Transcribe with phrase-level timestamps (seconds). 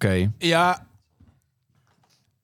[0.00, 0.30] Oké.
[0.38, 0.86] Ja,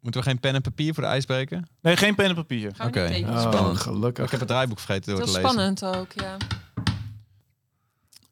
[0.00, 1.62] Moeten we geen pen en papier voor de ijsbreker?
[1.82, 2.72] nee, geen pen en papier.
[2.86, 3.24] Oké.
[3.26, 3.78] Oh, Spannend.
[3.78, 4.24] gelukkig.
[4.24, 5.40] Ik heb het draaiboek vergeten door te lezen.
[5.50, 6.36] spannend ook, ja.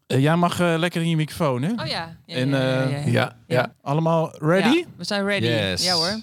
[0.07, 1.71] Eh, jij mag eh, lekker in je microfoon, hè?
[1.71, 2.17] Oh ja.
[2.25, 3.11] ja, En, ja, ja, eh, ja, ja.
[3.11, 3.73] Ja, ja.
[3.81, 4.77] Allemaal ready?
[4.77, 5.45] Ja, we zijn ready.
[5.45, 5.83] Yes.
[5.83, 6.21] Ja hoor.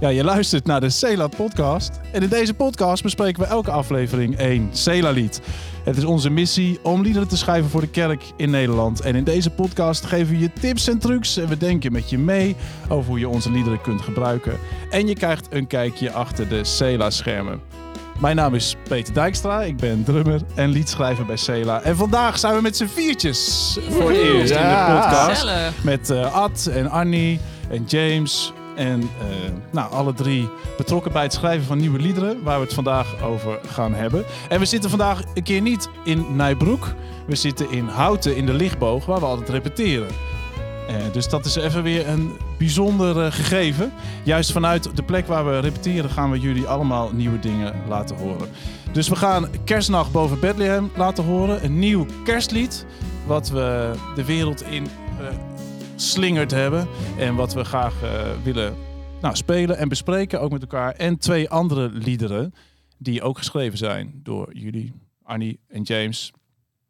[0.00, 1.90] Ja, je luistert naar de Cela podcast.
[2.12, 5.40] En in deze podcast bespreken we elke aflevering één Cela lied.
[5.86, 9.00] Het is onze missie om liederen te schrijven voor de kerk in Nederland.
[9.00, 12.18] En in deze podcast geven we je tips en trucs en we denken met je
[12.18, 12.56] mee
[12.88, 14.58] over hoe je onze liederen kunt gebruiken.
[14.90, 17.60] En je krijgt een kijkje achter de Cela schermen.
[18.18, 21.82] Mijn naam is Peter Dijkstra, ik ben drummer en liedschrijver bij Cela.
[21.82, 25.46] En vandaag zijn we met z'n viertjes voor het eerst in de podcast.
[25.82, 27.40] Met eh, Ad en Annie
[27.70, 28.52] en James.
[28.76, 29.26] En eh,
[29.70, 32.42] nou, alle drie betrokken bij het schrijven van nieuwe liederen.
[32.42, 34.24] Waar we het vandaag over gaan hebben.
[34.48, 36.94] En we zitten vandaag een keer niet in Nijbroek.
[37.26, 40.08] We zitten in Houten in de Lichtboog, waar we altijd repeteren.
[40.88, 43.92] Eh, dus dat is even weer een bijzonder eh, gegeven.
[44.22, 48.48] Juist vanuit de plek waar we repeteren gaan we jullie allemaal nieuwe dingen laten horen.
[48.92, 51.64] Dus we gaan Kerstnacht boven Bethlehem laten horen.
[51.64, 52.86] Een nieuw kerstlied.
[53.26, 54.86] Wat we de wereld in
[55.96, 56.88] eh, slingerd hebben.
[57.18, 58.76] En wat we graag eh, willen
[59.20, 60.92] nou, spelen en bespreken, ook met elkaar.
[60.92, 62.54] En twee andere liederen
[62.98, 66.32] die ook geschreven zijn door jullie, Annie en James.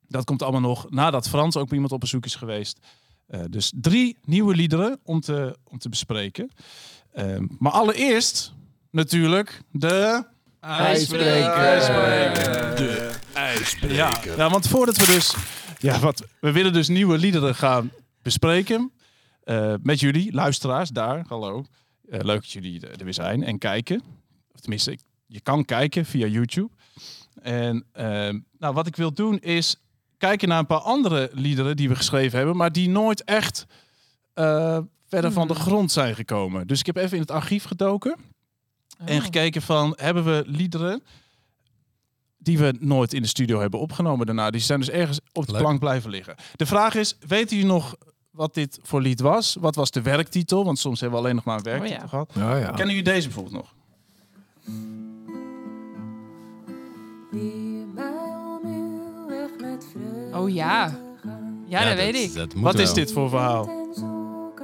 [0.08, 2.78] Dat komt allemaal nog nadat Frans ook bij iemand op bezoek is geweest.
[3.26, 6.50] Eh, dus drie nieuwe liederen om te, om te bespreken.
[7.12, 8.54] Ehm, maar allereerst
[8.90, 10.24] natuurlijk de...
[10.60, 11.52] IJsbreker.
[11.52, 12.76] IJsbreker.
[12.76, 13.96] De ijsbreker.
[13.96, 15.34] Ja, ja, want voordat we dus...
[15.78, 17.90] Ja, wat, we willen dus nieuwe liederen gaan
[18.22, 18.92] bespreken.
[19.46, 21.24] Eh, met jullie, luisteraars, daar.
[21.28, 21.64] Hallo.
[22.10, 24.02] Eh, leuk dat jullie er weer zijn en kijken.
[24.54, 26.70] Of tenminste, ik- je kan kijken via YouTube.
[27.42, 29.76] En ehm, nou, wat ik wil doen is
[30.18, 33.66] kijken naar een paar andere liederen die we geschreven hebben, maar die nooit echt
[34.34, 35.62] eh, verder van de Hmm.
[35.62, 36.66] grond zijn gekomen.
[36.66, 38.16] Dus ik heb even in het archief gedoken
[38.98, 39.22] en Oh.
[39.24, 41.02] gekeken van, hebben we liederen
[42.38, 44.50] die we nooit in de studio hebben opgenomen daarna?
[44.50, 45.60] Die zijn dus ergens op de Leuk.
[45.60, 46.34] plank blijven liggen.
[46.56, 47.96] De vraag is, weten jullie nog
[48.36, 49.56] wat dit voor lied was?
[49.60, 50.64] Wat was de werktitel?
[50.64, 52.08] Want soms hebben we alleen nog maar een werktitel ja.
[52.08, 52.30] gehad.
[52.34, 52.66] Ja, ja.
[52.66, 53.74] Kennen jullie deze bijvoorbeeld nog?
[60.40, 60.98] Oh ja.
[61.66, 62.34] Ja, dat weet ik.
[62.34, 63.70] Dat Wat is dit voor verhaal?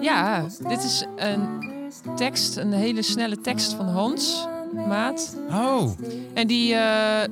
[0.00, 1.70] Ja, dit is een
[2.16, 4.46] tekst, een hele snelle tekst van Hans
[4.88, 5.36] Maat.
[5.50, 5.90] Oh,
[6.34, 7.28] En die, eh,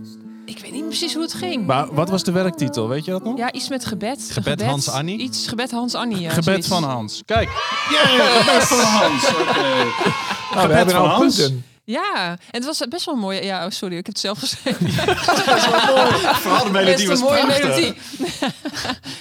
[0.50, 1.66] ik weet niet precies hoe het ging.
[1.66, 2.88] Maar wat was de werktitel?
[2.88, 3.37] Weet je dat nog?
[3.38, 4.28] Ja, iets met gebed.
[4.33, 5.19] Gebed Hans Annie?
[5.19, 6.21] Iets gebed Hans Annie.
[6.21, 6.69] ja, Gebed zoiets.
[6.69, 7.22] van Hans.
[7.25, 7.49] Kijk.
[7.91, 8.06] Yeah,
[8.37, 9.28] gebed van Hans.
[9.28, 9.87] Oké.
[10.55, 11.37] Nou, we hebben van al Hans.
[11.37, 11.65] punten.
[11.84, 13.43] Ja, en het was best wel mooi.
[13.43, 14.88] Ja, oh, sorry, ik heb het zelf geschreven.
[16.43, 17.65] Vooral de melodie Best was een mooie prachtig.
[17.67, 17.94] melodie.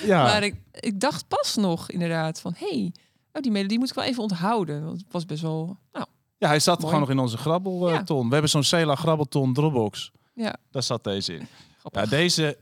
[0.12, 0.24] Ja.
[0.24, 2.94] Maar ik, ik dacht pas nog inderdaad van, hé, hey,
[3.34, 4.86] oh, die melodie moet ik wel even onthouden.
[4.86, 6.06] Want het was best wel, nou,
[6.38, 6.86] ja, hij zat Mooi.
[6.94, 8.26] gewoon nog in onze grabbelton.
[8.28, 10.12] We hebben zo'n Cela grabbelton Dropbox.
[10.44, 11.48] Ja, Daar zat deze in.
[11.80, 12.02] grappig.
[12.02, 12.58] Ja, deze...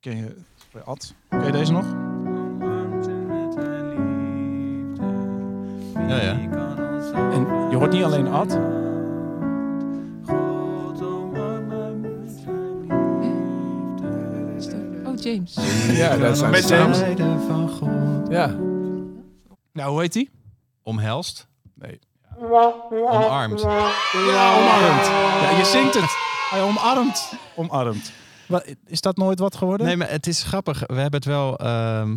[0.00, 0.36] Ken je...
[0.84, 1.14] Ad?
[1.28, 1.84] Ken je deze nog?
[6.08, 6.38] ja, ja.
[7.32, 8.58] En je hoort niet alleen Ad.
[14.56, 15.56] Is dat- Oh, James.
[15.92, 16.98] Ja, dat zijn Met James.
[18.28, 18.46] Ja.
[19.72, 20.30] Nou, hoe heet die?
[20.82, 21.98] Omhelst, Nee.
[22.40, 23.60] omarmd.
[23.60, 25.06] Ja, omarmd.
[25.42, 26.25] Ja, je zingt het.
[26.50, 27.32] Hij omarmt.
[27.56, 28.12] Omarmt.
[28.48, 29.86] Wat, is dat nooit wat geworden?
[29.86, 30.78] Nee, maar het is grappig.
[30.78, 31.58] We hebben het wel...
[31.58, 32.16] ehm,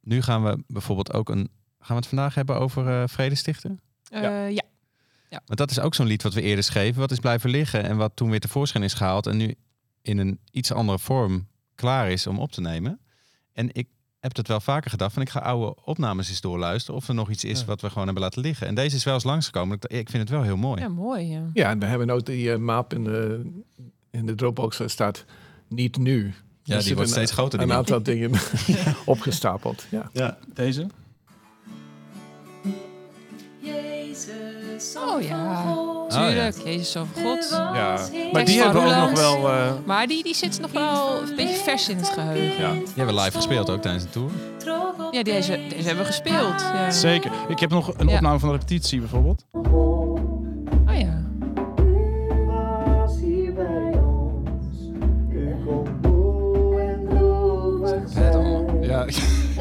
[0.00, 1.50] nu gaan we bijvoorbeeld ook een...
[1.78, 3.80] Gaan we het vandaag hebben over eh Vredestichten?
[4.10, 4.46] Eh, Ja.
[5.28, 5.40] ja.
[5.46, 7.00] Want dat is ook zo'n lied wat we eerder schreven.
[7.00, 9.26] Wat is blijven liggen en wat toen weer tevoorschijn is gehaald.
[9.26, 9.54] En nu
[10.02, 13.00] in een iets andere vorm klaar is om op te nemen.
[13.52, 13.88] En ik
[14.28, 17.00] heb het wel vaker gedacht van ik ga oude opnames eens doorluisteren.
[17.00, 17.66] Of er nog iets is Ja.
[17.66, 18.66] wat we gewoon hebben laten liggen.
[18.66, 19.76] En deze is wel eens langsgekomen.
[19.76, 20.80] Ik, ik vind het wel heel mooi.
[20.80, 21.26] ja, mooi.
[21.30, 21.42] Ja.
[21.52, 23.50] Ja, en we hebben ook die eh, map in de,
[24.10, 25.24] in de Dropbox eh, staat
[25.68, 26.34] niet nu.
[26.62, 27.60] Ja, Er die wordt een- steeds groter.
[27.60, 28.30] Een aantal dingen
[29.04, 29.86] opgestapeld.
[29.90, 30.10] Ja.
[30.12, 30.86] Ja, deze.
[34.96, 36.56] Oh ja, Oh, tuurlijk.
[36.64, 37.46] Jezus zo van God.
[37.50, 37.98] Ja,
[38.32, 39.48] maar die hebben we ook nog wel...
[39.50, 42.60] eh, Maar die, die zit nog wel een beetje vers in het geheugen.
[42.62, 44.30] ja, Die hebben we live gespeeld ook tijdens de tour.
[45.10, 46.60] Ja, deze, deze hebben we gespeeld.
[46.60, 46.90] Ja.
[46.90, 47.30] zeker.
[47.48, 48.14] Ik heb nog een Ja.
[48.14, 49.44] opname van de repetitie bijvoorbeeld.
[49.52, 51.26] Oh ja.
[58.80, 59.16] Ja, ik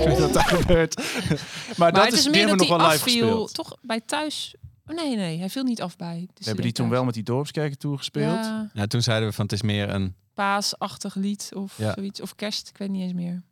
[0.05, 0.95] weet dat dat gebeurt.
[0.95, 1.37] Maar,
[1.77, 3.21] Maar dat het is, is die meer dat nog wel live afviel.
[3.27, 3.53] gespeeld.
[3.53, 4.55] Toch bij thuis...
[4.89, 6.27] Oh, nee, nee, hij viel niet af bij.
[6.33, 8.45] We hebben die toen wel met die dorpskerken toegespeeld.
[8.45, 10.15] Ja, Ja, toen zeiden we van het is meer een...
[10.33, 11.93] paasachtig lied of Ja.
[11.93, 12.21] zoiets.
[12.21, 13.43] Of kerst, ik weet niet eens meer.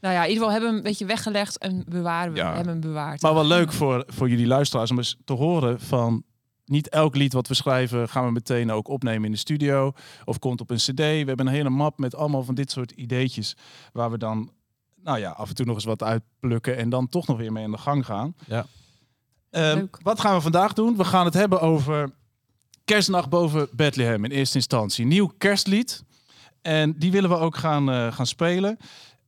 [0.00, 2.54] Nou ja, in ieder geval hebben we hem een beetje weggelegd en bewaren we Ja.
[2.54, 3.22] hebben hem bewaard.
[3.22, 6.22] Maar wel leuk voor, voor jullie luisteraars om eens te horen van...
[6.64, 9.92] Niet elk lied wat we schrijven gaan we meteen ook opnemen in de studio.
[10.24, 10.94] Of komt op een cd.
[10.96, 13.56] We hebben een hele map met allemaal van dit soort ideetjes.
[13.92, 14.50] Waar we dan
[15.02, 16.76] nou ja, af en toe nog eens wat uitplukken.
[16.76, 18.34] En dan toch nog weer mee aan de gang gaan.
[18.46, 18.66] Ja.
[19.52, 20.96] Ehm, wat gaan we vandaag doen?
[20.96, 22.10] We gaan het hebben over
[22.84, 25.06] Kerstnacht boven Bethlehem in eerste instantie.
[25.06, 26.02] Nieuw kerstlied.
[26.62, 28.76] En die willen we ook gaan, eh, gaan spelen.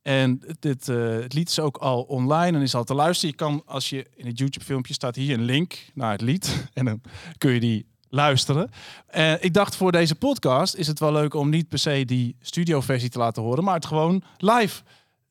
[0.02, 3.30] En dit, eh, het lied is ook al online en is al te luisteren.
[3.30, 6.64] Je kan, als je in het YouTube-filmpje staat hier een link naar het lied.
[6.72, 7.00] En dan
[7.38, 8.70] kun je die luisteren.
[9.06, 12.36] En ik dacht voor deze podcast is het wel leuk om niet per se die
[12.40, 14.82] studioversie te laten horen, maar het gewoon live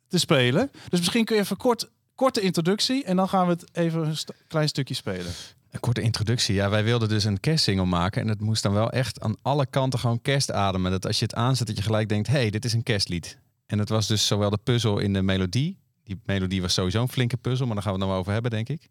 [0.08, 0.72] te spelen.
[0.90, 1.90] Dus misschien kun je even kort,
[2.24, 5.32] korte introductie en dan gaan we het even een st- klein stukje spelen.
[5.72, 6.56] Een korte introductie.
[6.56, 8.22] Ja, wij wilden dus een kerstsingle maken.
[8.22, 10.92] En het moest dan wel echt aan alle kanten gewoon kerst ademen.
[10.92, 13.38] Dat als je het aanzet, dat je gelijk denkt, hé, hey, dit is een kerstlied.
[13.66, 15.78] En het was dus zowel de puzzel in de melodie.
[16.04, 18.34] Die melodie was sowieso een flinke puzzel, maar daar gaan we het nog wel over
[18.34, 18.90] hebben, denk ik.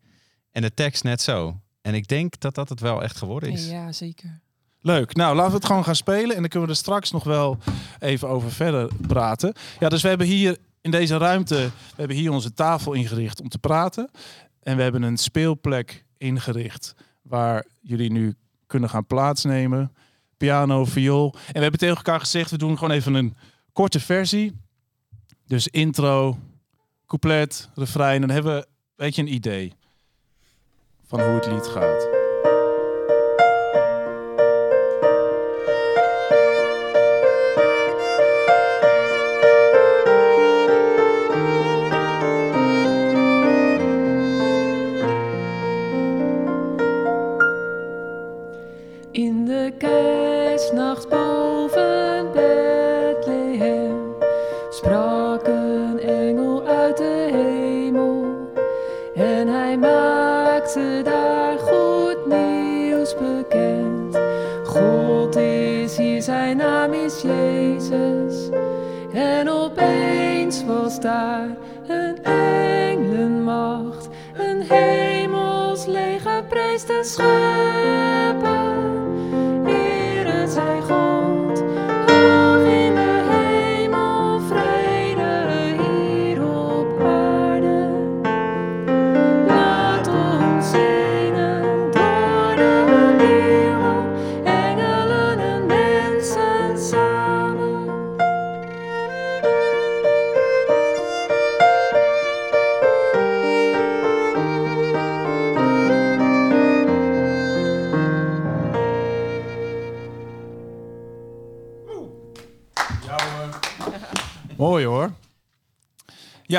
[0.51, 1.61] En de tekst net zo.
[1.83, 3.69] En ik denk dat dat het wel echt geworden is.
[3.69, 4.41] Ja, zeker.
[4.81, 5.15] Leuk.
[5.15, 7.59] Nou, laten we het gewoon gaan spelen en dan kunnen we er straks nog wel
[7.99, 9.55] even over verder praten.
[9.79, 13.49] Ja, dus we hebben hier in deze ruimte, we hebben hier onze tafel ingericht om
[13.49, 14.11] te praten.
[14.63, 18.35] En we hebben een speelplek ingericht waar jullie nu
[18.67, 19.93] kunnen gaan plaatsnemen.
[20.37, 21.35] Piano, viool.
[21.35, 23.37] En we hebben tegen elkaar gezegd, we doen gewoon even een
[23.73, 24.61] korte versie.
[25.47, 26.39] Dus intro,
[27.07, 28.21] couplet, refrein.
[28.21, 29.73] Dan hebben we, weet je, een idee
[31.07, 32.22] van hoe het lied gaat.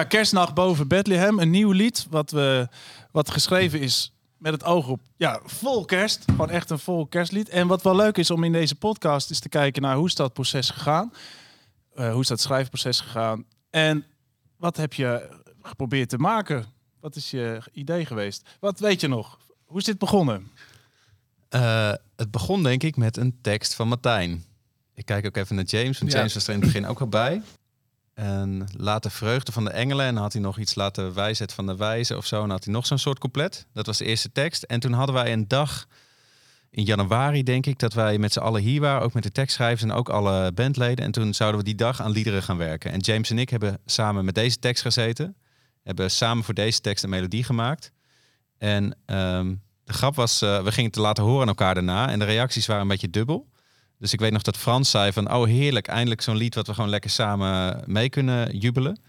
[0.04, 1.40] Ja, Kerstnacht boven Bethlehem.
[1.40, 2.68] Een nieuw lied wat, we,
[3.12, 6.24] wat geschreven is met het oog op ja, vol kerst.
[6.26, 7.50] Gewoon echt een vol kerstlied.
[7.50, 10.16] En wat wel leuk is om in deze podcast is te kijken naar hoe is
[10.16, 11.14] dat proces gegaan.
[11.96, 13.46] Eh, hoe is dat schrijfproces gegaan.
[13.70, 14.06] En
[14.58, 15.30] wat heb je
[15.62, 16.66] geprobeerd te maken?
[17.00, 18.50] Wat is je idee geweest?
[18.60, 19.40] Wat weet je nog?
[19.66, 20.52] Hoe is dit begonnen?
[21.50, 24.44] Eh, het begon denk ik met een tekst van Martijn.
[24.94, 26.18] Ik kijk ook even naar James, want Ja.
[26.18, 27.42] James was er in het begin ook al bij.
[28.14, 30.06] En laat de vreugde van de engelen.
[30.06, 32.44] En had hij nog iets laten wijsheid van de wijze of zo.
[32.44, 33.66] En had hij nog zo'n soort couplet.
[33.74, 34.64] Dat was de eerste tekst.
[34.64, 35.88] En toen hadden wij een dag
[36.70, 39.02] in januari, denk ik, dat wij met z'n allen hier waren.
[39.02, 41.06] Ook met de tekstschrijvers en ook alle bandleden.
[41.06, 42.92] En toen zouden we die dag aan liederen gaan werken.
[42.92, 45.36] En James en ik hebben samen met deze tekst gezeten.
[45.84, 47.92] Hebben samen voor deze tekst een melodie gemaakt.
[48.58, 52.10] En ehm, de grap was, eh, we gingen het laten horen aan elkaar daarna.
[52.10, 53.52] En de reacties waren een beetje dubbel.
[54.04, 56.74] Dus ik weet nog dat Frans zei van, oh heerlijk, eindelijk zo'n lied wat we
[56.74, 59.00] gewoon lekker samen mee kunnen jubelen.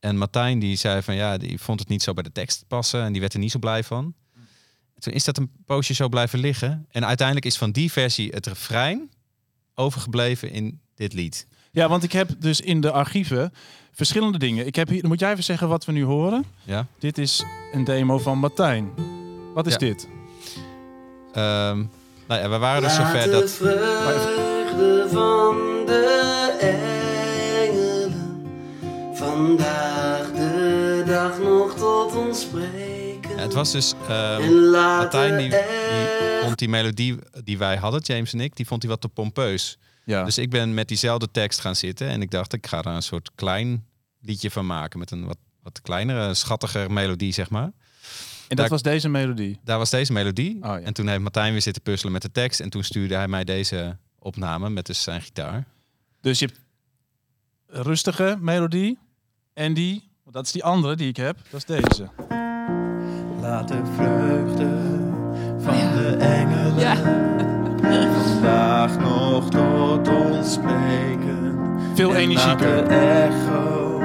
[0.00, 3.02] En Martijn die zei van, ja, die vond het niet zo bij de tekst passen
[3.02, 4.14] en die werd er niet zo blij van.
[4.98, 6.86] Toen is dat een poosje zo blijven liggen.
[6.90, 9.10] En uiteindelijk is van die versie het refrein
[9.74, 11.46] overgebleven in dit lied.
[11.72, 13.52] Ja, want ik heb dus in de archieven
[13.92, 14.66] verschillende dingen.
[14.66, 16.44] Ik heb hier, moet jij even zeggen wat we nu horen?
[16.64, 16.86] Ja?
[16.98, 18.90] Dit is een demo van Martijn.
[19.54, 19.78] Wat is Ja.
[19.78, 20.08] dit?
[21.32, 21.84] Ehm,
[22.30, 23.50] nou ja, we waren dus zover de dat...
[23.50, 25.56] vreugde van
[25.86, 28.12] de engelen
[29.14, 33.30] vandaag de dag nog tot ons spreken.
[33.36, 33.94] Ja, het was dus...
[34.08, 38.56] ehm, laat Martijn die, de die vond die melodie die wij hadden, James en ik,
[38.56, 39.78] die vond hij wat te pompeus.
[40.04, 40.24] Ja.
[40.24, 43.02] Dus ik ben met diezelfde tekst gaan zitten en ik dacht, ik ga er een
[43.02, 43.86] soort klein
[44.20, 47.70] liedje van maken met een wat, wat kleinere, schattiger melodie, zeg maar.
[48.50, 49.60] En dat daar- was deze melodie.
[49.64, 50.54] Daar was deze melodie.
[50.56, 50.80] Oh, ja.
[50.80, 53.44] En toen heeft Martijn weer zitten puzzelen met de tekst en toen stuurde hij mij
[53.44, 55.64] deze opname met dus zijn gitaar.
[56.20, 56.60] Dus je hebt
[57.66, 58.98] een rustige melodie
[59.54, 62.08] En die, want dat is die andere die ik heb, dat is deze.
[63.40, 64.68] Laat de vreugde
[65.58, 65.92] van Ja.
[65.92, 66.94] de engelen Ja.
[68.22, 71.58] vandaag nog tot ons spreken.
[71.94, 72.88] Veel En laat energieker.
[72.88, 73.98] de echo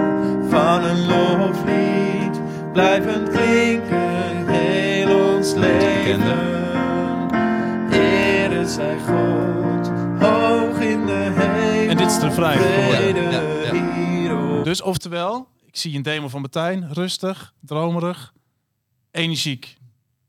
[0.50, 2.42] van een loflied
[2.74, 4.05] blijven klinken
[5.68, 6.54] leven.
[7.92, 9.88] Ere zij God,
[10.24, 11.90] hoog in de hemel.
[11.90, 17.54] En dit is Ja, hier op Dus oftewel, ik zie een demo van Martijn, rustig,
[17.60, 18.34] dromerig,
[19.12, 19.78] energiek.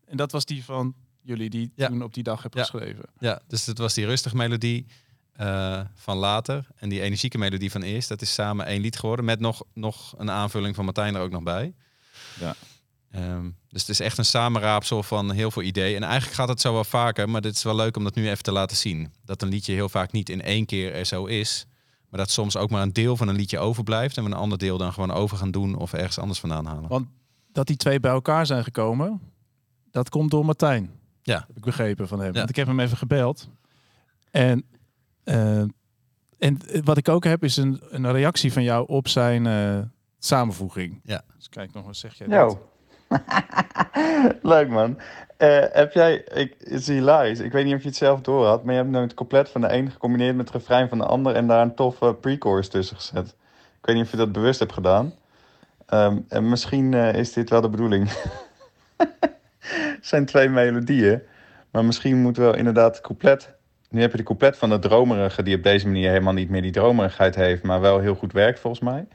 [0.04, 1.86] En dat was die van jullie die Ja.
[1.88, 2.66] toen op die dag hebben Ja.
[2.66, 3.04] geschreven.
[3.18, 4.86] Ja, dus het was die rustige melodie
[5.32, 8.08] eh, van later en die energieke melodie van eerst.
[8.08, 11.30] Dat is samen één lied geworden met nog, nog een aanvulling van Martijn er ook
[11.30, 11.74] nog bij.
[12.40, 12.54] Ja.
[13.16, 15.96] Ehm, dus het is echt een samenraapsel van heel veel ideeën.
[15.96, 18.28] En eigenlijk gaat het zo wel vaker, maar dit is wel leuk om dat nu
[18.28, 19.12] even te laten zien.
[19.24, 21.66] Dat een liedje heel vaak niet in één keer er zo is.
[22.08, 24.16] Maar dat soms ook maar een deel van een liedje overblijft.
[24.16, 26.88] En we een ander deel dan gewoon over gaan doen of ergens anders vandaan halen.
[26.88, 27.06] Want
[27.52, 29.20] dat die twee bij elkaar zijn gekomen,
[29.90, 30.90] dat komt door Martijn.
[31.22, 31.44] Ja.
[31.46, 32.32] Heb ik begrepen van hem.
[32.32, 32.38] Ja.
[32.38, 33.48] Want ik heb hem even gebeld.
[34.30, 34.64] En,
[35.24, 35.60] eh,
[36.38, 39.78] en wat ik ook heb is een, een reactie van jou op zijn eh,
[40.18, 41.00] samenvoeging.
[41.04, 41.22] Ja.
[41.36, 42.28] Dus kijk nog, wat zeg jij?
[42.28, 42.68] Yo.
[44.42, 44.98] Leuk man.
[45.36, 47.40] Eh, heb jij, ik, is hilarisch.
[47.40, 49.48] Ik weet niet of je het zelf door had, maar je hebt nu het couplet
[49.48, 52.68] van de een gecombineerd met het refrein van de ander en daar een toffe pre-chorus
[52.68, 53.26] tussen gezet.
[53.78, 55.14] Ik weet niet of je dat bewust hebt gedaan.
[55.86, 58.10] Ehm, en misschien eh, is dit wel de bedoeling.
[58.96, 61.22] Het zijn twee melodieën,
[61.70, 63.54] maar misschien moet wel inderdaad het couplet.
[63.90, 66.62] Nu heb je de couplet van de dromerige, die op deze manier helemaal niet meer
[66.62, 69.06] die dromerigheid heeft, maar wel heel goed werkt volgens mij.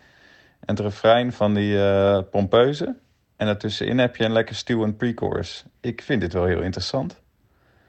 [0.59, 2.95] En het refrein van die eh, pompeuze.
[3.41, 5.63] En daartussenin heb je een lekker stuwend pre-chorus.
[5.79, 7.19] Ik vind dit wel heel interessant.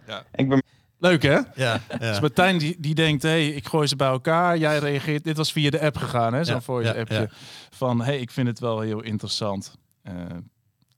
[0.06, 0.24] Ja.
[0.34, 0.62] Ik ben
[0.98, 1.38] Leuk hè?
[1.54, 4.58] Ja, Dus Martijn die, die denkt, hey, ik gooi ze bij elkaar.
[4.58, 7.14] Jij reageert, dit was via de app gegaan hè, zo'n Ja, voice ja, appje.
[7.14, 7.26] ja.
[7.70, 9.74] Van, hey, ik vind het wel heel interessant.
[10.02, 10.14] Eh,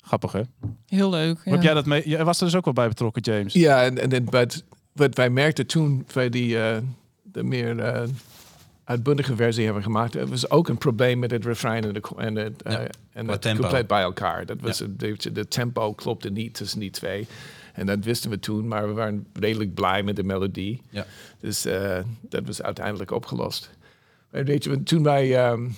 [0.00, 0.40] grappig hè?
[0.86, 1.40] Heel leuk.
[1.44, 2.08] Hoe Heb jij dat mee?
[2.08, 3.52] Jij was er dus ook wel bij betrokken, James?
[3.52, 6.76] Ja, en, en, en wat, wat wij merkten toen wij die eh,
[7.22, 8.02] de meer eh,
[8.84, 12.34] uitbundige versie hebben gemaakt, er was ook een probleem met het refrein en, de, en
[12.36, 12.78] het, eh, Ja,
[13.12, 14.46] en qua het compleet bij elkaar.
[14.46, 17.26] Dat was beetje, de tempo klopte niet tussen die twee.
[17.72, 20.82] En dat wisten we toen, maar we waren redelijk blij met de melodie.
[20.90, 21.06] Ja.
[21.40, 23.70] Dus eh, dat was uiteindelijk opgelost.
[24.30, 25.74] Weet je, toen wij ehm, een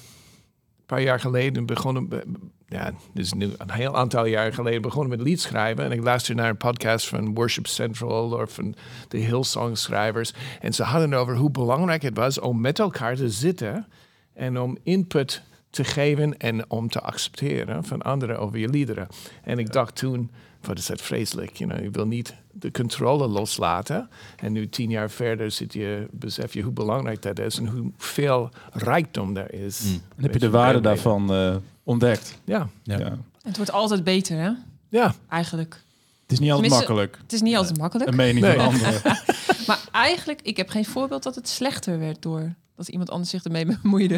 [0.86, 2.24] paar jaar geleden begonnen, be-
[2.68, 5.84] ja, dus nu een heel aantal jaar geleden begonnen met lied schrijven.
[5.84, 8.74] En ik luisterde naar een podcast van Worship Central of van
[9.08, 10.32] de Hillsong schrijvers.
[10.60, 13.86] En ze hadden het over hoe belangrijk het was om met elkaar te zitten
[14.34, 19.08] en om input te geven en om te accepteren van anderen over je liederen.
[19.42, 20.30] En ik dacht toen,
[20.60, 21.56] wat is dat vreselijk?
[21.56, 24.08] You know, je wil niet de controle loslaten.
[24.36, 28.48] En nu tien jaar verder zit je, besef je hoe belangrijk dat is en hoeveel
[28.72, 29.84] rijkdom daar is.
[29.84, 30.00] Mm.
[30.16, 32.38] En heb je de waarde daarvan eh, ontdekt?
[32.44, 33.18] Ja, Ja.
[33.42, 34.50] Het wordt altijd beter, hè?
[34.88, 35.14] ja.
[35.28, 35.82] Eigenlijk.
[36.22, 37.18] Het is niet altijd Tenminste- makkelijk.
[37.22, 38.10] Het is niet altijd makkelijk.
[38.10, 38.56] Een mening Nee.
[38.56, 39.00] van anderen.
[39.66, 43.44] Maar eigenlijk, ik heb geen voorbeeld dat het slechter werd door dat iemand anders zich
[43.44, 44.14] ermee bemoeide.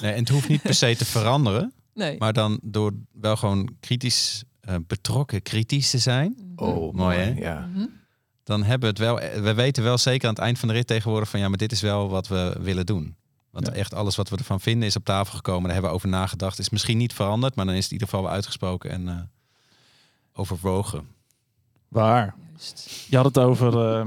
[0.00, 1.72] Nee, en het hoeft niet per se te veranderen.
[1.94, 2.16] Nee.
[2.18, 6.36] Maar dan door wel gewoon kritisch eh, betrokken, kritisch te zijn.
[6.56, 7.30] Oh, Mooi, hè?
[7.38, 7.68] Ja.
[7.74, 7.86] Mhm.
[8.44, 9.42] Dan hebben we het wel.
[9.42, 11.72] We weten wel zeker aan het eind van de rit tegenwoordig van ja, maar dit
[11.72, 13.16] is wel wat we willen doen.
[13.52, 13.72] Want Ja.
[13.72, 15.62] echt alles wat we ervan vinden is op tafel gekomen.
[15.62, 16.58] Daar hebben we over nagedacht.
[16.58, 19.20] Is misschien niet veranderd, maar dan is het in ieder geval wel uitgesproken en eh,
[20.32, 21.06] overwogen.
[21.88, 22.34] Waar?
[22.50, 23.06] Juist.
[23.10, 24.06] Je had het over eh,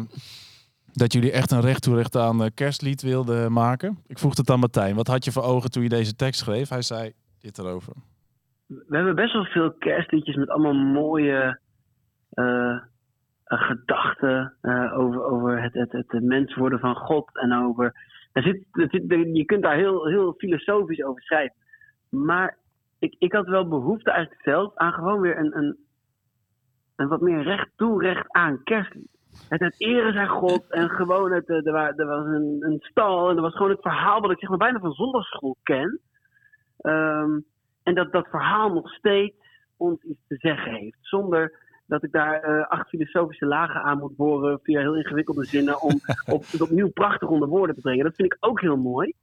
[0.93, 3.97] dat jullie echt een recht toe recht aan eh, kerstlied wilden maken.
[4.07, 4.95] Ik vroeg het aan Martijn.
[4.95, 6.69] Wat had je voor ogen toen je deze tekst schreef?
[6.69, 7.93] Hij zei dit erover.
[8.67, 11.59] we hebben best wel veel kerstliedjes met allemaal mooie
[13.45, 17.37] gedachten eh, over, over het, het, het mens worden van God.
[17.37, 18.13] En over.
[18.43, 18.65] Zit,
[19.33, 21.55] je kunt daar heel, heel filosofisch over schrijven.
[22.09, 22.57] Maar
[22.99, 25.77] ik, ik had wel behoefte eigenlijk zelf aan gewoon weer een, een,
[26.95, 29.13] een wat meer recht toe, recht aan kerstlied.
[29.49, 33.29] Het, het eren zijn God en gewoon het, eh, er, er was een, een stal
[33.29, 35.99] en er was gewoon het verhaal wat ik zeg maar bijna van zondagschool ken.
[36.77, 37.39] Ehm,
[37.83, 39.35] en dat dat verhaal nog steeds
[39.77, 40.97] ons iets te zeggen heeft.
[41.01, 45.81] Zonder dat ik daar eh, acht filosofische lagen aan moet boren via heel ingewikkelde zinnen
[45.81, 46.01] om
[46.35, 48.03] op, het opnieuw prachtig onder woorden te brengen.
[48.03, 49.13] Dat vind ik ook heel mooi.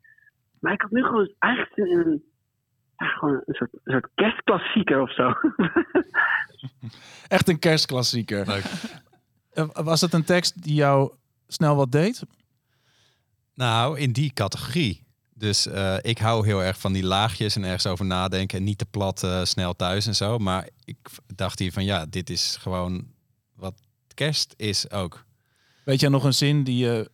[0.61, 2.25] Maar ik had nu gewoon eigenlijk zin in een,
[2.97, 5.33] ja, gewoon een, soort, een soort kerstklassieker of zo.
[7.29, 8.47] Echt een kerstklassieker.
[9.53, 11.13] Eh, Was het een tekst die jou
[11.47, 12.23] snel wat deed?
[13.55, 15.07] Nou, in die categorie.
[15.43, 18.59] Dus eh, ik hou heel erg van die laagjes en ergens over nadenken.
[18.59, 20.39] En niet te plat eh, snel thuis en zo.
[20.39, 20.97] Maar ik
[21.35, 23.07] dacht hier van ja, dit is gewoon
[23.57, 23.75] wat
[24.15, 25.25] kerst is ook.
[25.85, 27.11] Weet jij nog een zin die je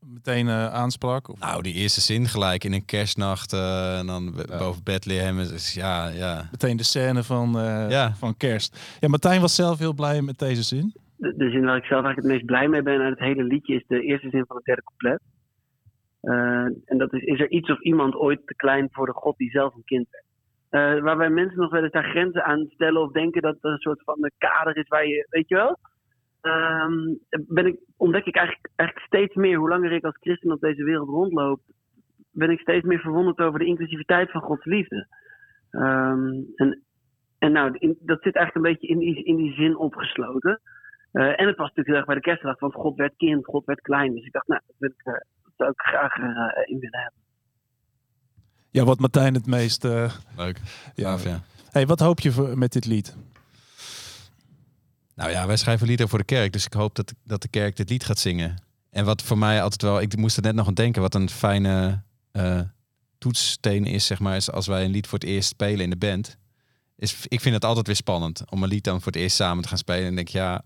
[0.00, 1.28] meteen eh, aansprak?
[1.28, 5.36] Of Nou, die eerste zin gelijk in een kerstnacht en dan b- boven Bethlehem.
[5.36, 6.48] Dus ja, ja.
[6.50, 8.14] meteen de scène van, eh, Ja.
[8.14, 8.78] van kerst.
[9.00, 10.94] Ja, Martijn was zelf heel blij met deze zin.
[11.16, 13.42] De, de zin waar ik zelf eigenlijk het meest blij mee ben aan het hele
[13.44, 15.20] liedje is de eerste zin van het derde couplet.
[16.28, 19.36] Eh, en dat is, is er iets of iemand ooit te klein voor de God
[19.36, 20.24] die zelf een kind werd?
[20.68, 23.78] Eh, waarbij mensen nog wel eens daar grenzen aan stellen of denken dat er een
[23.78, 25.78] soort van een kader is waar je, weet je wel?
[26.40, 27.14] Ehm,
[27.46, 30.84] ben ik, ontdek ik eigenlijk, eigenlijk steeds meer, hoe langer ik als christen op deze
[30.84, 31.60] wereld rondloop,
[32.32, 35.06] ben ik steeds meer verwonderd over de inclusiviteit van Gods liefde.
[35.70, 36.82] Ehm, en
[37.38, 40.60] en nou, dat zit eigenlijk een beetje in die, in die zin opgesloten.
[41.12, 43.64] Eh, en het was natuurlijk heel erg bij de kerstdag, want God werd kind, God
[43.64, 44.14] werd klein.
[44.14, 45.26] Dus ik dacht, nou, dat, wil ik,
[45.58, 47.20] zou ik graag erin willen hebben.
[48.70, 49.84] Ja, wat Martijn het meest...
[49.84, 50.60] eh, Leuk.
[50.94, 51.18] ja.
[51.24, 51.40] Ja.
[51.70, 53.16] Hey, wat hoop je voor, met dit lied?
[55.14, 56.52] Nou ja, wij schrijven liederen voor de kerk.
[56.52, 58.62] Dus ik hoop dat, dat de kerk dit lied gaat zingen.
[58.90, 60.00] En wat voor mij altijd wel...
[60.00, 61.02] Ik moest er net nog aan denken.
[61.02, 62.60] Wat een fijne eh
[63.18, 64.36] toetssteen is, zeg maar.
[64.36, 66.36] Is als wij een lied voor het eerst spelen in de band.
[66.96, 68.42] Is, ik vind het altijd weer spannend.
[68.50, 70.06] Om een lied dan voor het eerst samen te gaan spelen.
[70.06, 70.62] En denk ja...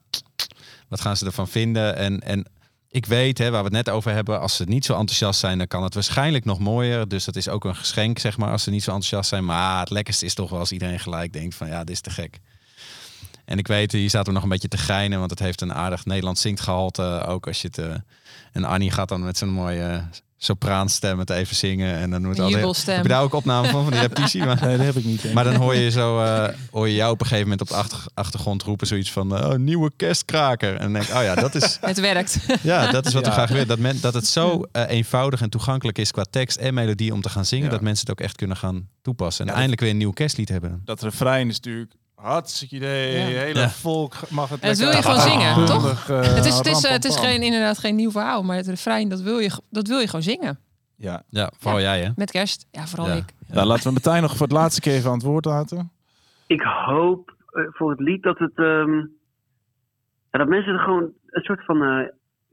[0.89, 1.97] Wat gaan ze ervan vinden?
[1.97, 2.21] En...
[2.21, 2.47] en
[2.93, 5.59] ik weet, hè, waar we het net over hebben, als ze niet zo enthousiast zijn,
[5.59, 7.09] dan kan het waarschijnlijk nog mooier.
[7.09, 9.45] Dus dat is ook een geschenk, zeg maar, als ze niet zo enthousiast zijn.
[9.45, 12.11] Maar het lekkerste is toch wel als iedereen gelijk denkt van, ja, dit is te
[12.11, 12.41] gek.
[13.45, 15.75] En ik weet, hier zaten we nog een beetje te geinen, want het heeft een
[15.75, 17.25] aardig Nederlands zinktgehalte.
[17.27, 17.79] Ook als je het...
[17.79, 17.95] eh,
[18.53, 20.09] en Annie gaat dan met zo'n mooie
[20.45, 21.95] sopraanstem het even zingen.
[21.97, 22.87] En dan wordt Een altijd...
[22.87, 24.45] Heb je daar ook opname van, van die repetitie?
[24.45, 25.23] Maar, Nee, dat heb ik niet.
[25.23, 25.33] hè.
[25.33, 27.75] maar dan hoor je zo, eh, hoor je jou op een gegeven moment op de
[27.83, 30.75] achter- achtergrond roepen zoiets van, oh, nieuwe kerstkraker.
[30.75, 31.79] En dan denk ik, oh ja, dat is...
[31.81, 32.39] Het werkt.
[32.63, 33.29] Ja, dat is wat Ja.
[33.29, 33.67] we graag willen.
[33.69, 37.21] Dat, men, dat het zo eh, eenvoudig en toegankelijk is qua tekst en melodie om
[37.21, 37.65] te gaan zingen.
[37.65, 37.71] Ja.
[37.71, 39.43] Dat mensen het ook echt kunnen gaan toepassen.
[39.45, 40.83] En Ja, eindelijk weer een nieuw kerstlied hebben.
[40.85, 43.13] Dat refrein is natuurlijk hartstikke idee.
[43.19, 43.25] Ja.
[43.41, 43.69] hele Ja.
[43.69, 46.85] volk mag het En dat wil je gewoon zingen, uitbundig, eh, het is, het is,
[46.85, 47.25] eh, het is rampam-pam.
[47.25, 50.23] geen, inderdaad geen nieuw verhaal, maar het refrein, dat wil je, dat wil je gewoon
[50.23, 50.59] zingen.
[50.97, 51.23] Ja.
[51.29, 52.11] Ja, vooral jij hè?
[52.17, 52.67] Met kerst.
[52.71, 53.15] Ja, vooral Ja.
[53.15, 53.25] ik.
[53.47, 55.91] Nou, laten we Martijn nog voor het laatste keer even aan het woord laten.
[56.47, 58.53] Ik hoop eh, voor het lied dat het.
[58.55, 59.05] ehm,
[60.31, 62.09] dat mensen er gewoon een soort van eh,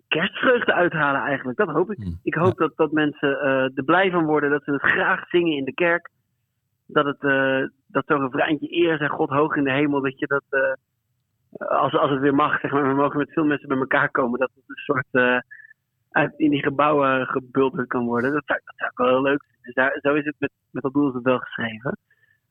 [0.08, 1.58] kerstvreugde uithalen, eigenlijk.
[1.58, 1.98] Dat hoop ik.
[1.98, 2.20] Hmm.
[2.24, 5.58] Ik hoop dat, dat mensen eh, er blij van worden, dat ze het graag zingen
[5.58, 6.10] in de kerk.
[6.86, 7.22] Dat het.
[7.92, 10.44] Dat zo'n refreintje eer zijn God hoog in de hemel, dat je dat.
[10.50, 10.74] eh,
[11.68, 14.40] als, als het weer mag, zeg maar, we mogen met veel mensen bij elkaar komen,
[14.40, 15.06] dat het een soort.
[15.12, 15.38] eh,
[16.12, 18.32] uit, in die gebouwen gebulderd kan worden.
[18.34, 19.62] Dat zou, dat zou ik wel heel leuk vinden.
[19.64, 21.98] Dus daar, zo is het met, met dat doel is het wel geschreven.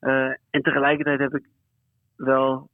[0.01, 1.47] Eh, en tegelijkertijd heb ik
[2.17, 2.69] wel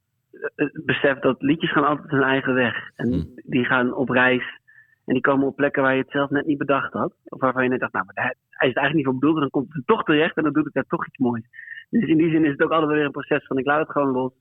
[0.55, 2.89] het besef dat liedjes gaan altijd hun eigen weg.
[2.95, 3.31] En Hmm.
[3.35, 4.59] die gaan op reis.
[5.05, 7.13] En die komen op plekken waar je het zelf net niet bedacht had.
[7.23, 9.35] Of waarvan je net dacht, nou, maar hij, is het eigenlijk niet voor bedoeld.
[9.35, 11.43] En dan komt het toch terecht en dan doe ik daar toch iets moois.
[11.89, 13.91] Dus in die zin is het ook altijd weer een proces van ik laat het
[13.91, 14.31] gewoon los.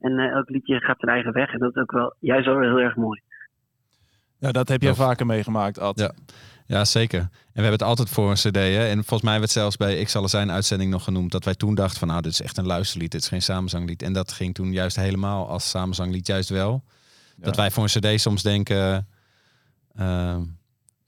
[0.00, 1.52] En eh, elk liedje gaat zijn eigen weg.
[1.52, 3.20] En dat is ook wel juist wel heel erg mooi.
[4.38, 5.98] Ja, dat heb jij vaker meegemaakt, Ad.
[5.98, 6.12] Ja.
[6.66, 7.20] Ja, zeker.
[7.20, 8.54] En we hebben het altijd voor een cd.
[8.54, 8.86] Hè?
[8.86, 11.32] En volgens mij werd zelfs bij Ik zal er zijn uitzending nog genoemd.
[11.32, 13.10] Dat wij toen dachten van nou, dit is echt een luisterlied.
[13.10, 14.02] Dit is geen samenzanglied.
[14.02, 16.84] En dat ging toen juist helemaal als samenzanglied juist wel.
[17.36, 19.08] Dat wij voor een cd soms denken...
[19.94, 20.38] eh,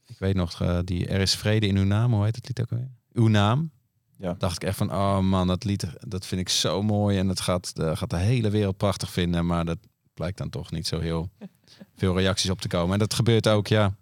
[0.07, 2.13] ik weet nog, eh, die Er is vrede in uw naam.
[2.13, 2.91] Hoe heet het lied ook alweer?
[3.13, 3.71] Uw naam.
[4.17, 4.35] Ja.
[4.37, 7.17] Dacht ik echt van, oh man, dat lied dat vind ik zo mooi.
[7.17, 9.45] En dat gaat, eh, gaat de hele wereld prachtig vinden.
[9.45, 9.77] Maar dat
[10.13, 11.29] blijkt dan toch niet zo heel
[11.97, 12.93] veel reacties op te komen.
[12.93, 13.93] En dat gebeurt ook, ja.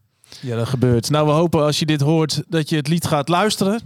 [0.41, 1.10] Ja, dat gebeurt.
[1.10, 3.82] Nou, we hopen als je dit hoort dat je het lied gaat luisteren.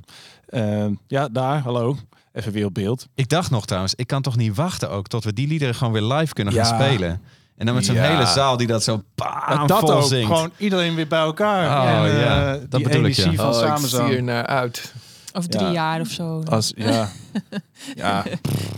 [0.46, 1.98] Eh, ja, daar, hallo.
[2.34, 3.08] Even weer op beeld.
[3.16, 5.94] Ik dacht nog trouwens, ik kan toch niet wachten ook tot we die liederen gewoon
[5.94, 6.64] weer live kunnen Ja.
[6.64, 7.22] gaan spelen.
[7.56, 8.02] En dan met zo'n Ja.
[8.04, 10.26] hele zaal die dat zo bam, dat vol ook, zingt.
[10.28, 11.82] gewoon iedereen weer bij elkaar.
[11.84, 12.54] Oh, En, ja.
[12.54, 13.24] eh, Dat die bedoel ik, ja.
[13.24, 14.94] energie van Oh, ik zie er naar uit.
[15.38, 15.72] Over drie Ja.
[15.72, 16.42] jaar of zo.
[16.44, 17.10] Als, ja.
[17.96, 18.26] ja.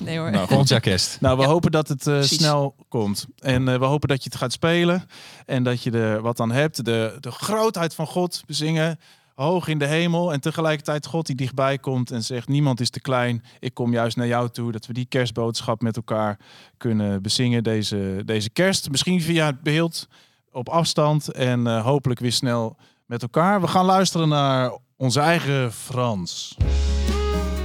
[0.04, 0.32] Nee hoor.
[0.32, 1.18] Nou, kerst.
[1.22, 3.26] Nou, we Ja, hopen dat het eh, snel komt.
[3.40, 5.04] En eh, we hopen dat je het gaat spelen.
[5.46, 6.86] En dat je er wat aan hebt.
[6.86, 9.00] De, de grootheid van God bezingen.
[9.36, 10.34] Hoog in de hemel.
[10.34, 13.44] En tegelijkertijd God die dichtbij komt en zegt: Niemand is te klein.
[13.60, 14.72] Ik kom juist naar jou toe.
[14.72, 16.40] Dat we die kerstboodschap met elkaar
[16.78, 18.90] kunnen bezingen deze, deze kerst.
[18.90, 20.08] Misschien via het beeld
[20.52, 21.32] op afstand.
[21.32, 23.62] En eh, hopelijk weer snel met elkaar.
[23.62, 26.56] We gaan luisteren naar onze eigen Frans.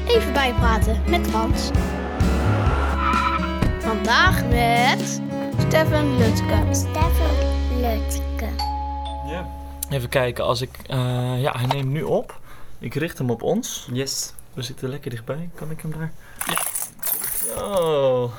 [0.06, 1.70] Even bijpraten met Frans.
[3.80, 5.20] Vandaag met
[5.68, 6.62] Stefan Lutke.
[6.70, 7.36] Stefan
[7.80, 8.48] Lutke.
[9.26, 9.46] Ja.
[9.90, 10.70] Even kijken, als ik...
[10.86, 10.96] eh,
[11.42, 12.40] ja, hij neemt nu op.
[12.78, 13.88] Ik richt hem op ons.
[13.92, 14.32] Yes.
[14.52, 15.48] We zitten lekker dichtbij.
[15.54, 16.12] Kan ik hem daar?
[16.46, 16.58] Ja.
[17.56, 18.30] Zo.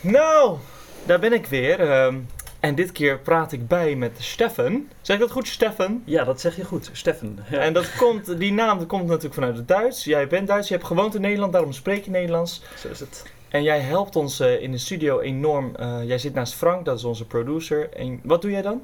[0.00, 0.58] Nou,
[1.06, 1.90] daar ben ik weer.
[1.90, 2.18] ehm,
[2.60, 4.88] en dit keer praat ik bij met Stefan.
[5.00, 6.02] Zeg ik dat goed, Stefan?
[6.04, 6.90] Ja, dat zeg je goed.
[6.92, 7.38] Stefan.
[7.50, 7.58] Ja.
[7.58, 10.04] En dat komt, die naam dat komt natuurlijk vanuit het Duits.
[10.04, 12.62] Jij bent Duits, je hebt gewoond in Nederland, daarom spreek je Nederlands.
[12.76, 13.24] Zo is het.
[13.48, 15.76] En jij helpt ons eh, in de studio enorm.
[15.76, 17.92] Eh, jij zit naast Frank, dat is onze producer.
[17.92, 18.82] En wat doe jij dan?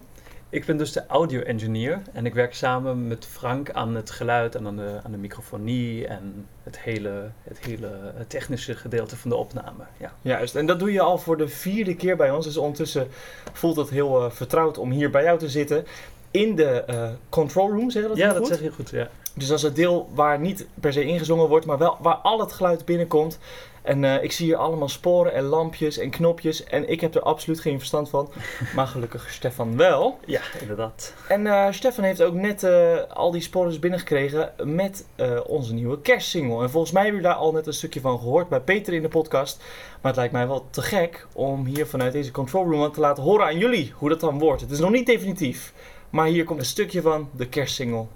[0.57, 4.55] Ik ben dus de audio engineer en ik werk samen met Frank aan het geluid
[4.55, 7.91] en aan de, aan de microfonie en het hele, het hele
[8.27, 9.85] technische gedeelte van de opname.
[9.97, 10.13] Ja.
[10.23, 12.45] Juist, en dat doe je al voor de vierde keer bij ons.
[12.45, 13.09] Dus ondertussen
[13.53, 15.87] voelt het heel eh, vertrouwd om hier bij jou te zitten.
[16.31, 18.47] In de eh, control room, zeg je dat Ja, dat goed?
[18.47, 19.09] zeg je goed, ja.
[19.35, 22.41] Dus dat is het deel waar niet per se ingezongen wordt, maar wel waar al
[22.41, 23.39] het geluid binnenkomt.
[23.87, 26.65] En eh, ik zie hier allemaal sporen en lampjes en knopjes.
[26.65, 28.31] En ik heb er absoluut geen verstand van.
[28.75, 30.19] Maar gelukkig Stefan wel.
[30.25, 31.15] Ja, inderdaad.
[31.29, 36.01] En eh, Stefan heeft ook net eh, al die sporen binnengekregen met eh, onze nieuwe
[36.01, 36.63] kerstsingle.
[36.63, 39.03] En volgens mij hebben jullie daar al net een stukje van gehoord bij Peter in
[39.03, 39.59] de podcast.
[40.01, 43.01] Maar het lijkt mij wel te gek om hier vanuit deze control room wat te
[43.01, 44.61] laten horen aan jullie hoe dat dan wordt.
[44.61, 45.73] Het is nog niet definitief.
[46.11, 48.07] Maar hier komt een stukje van de kerstsingle.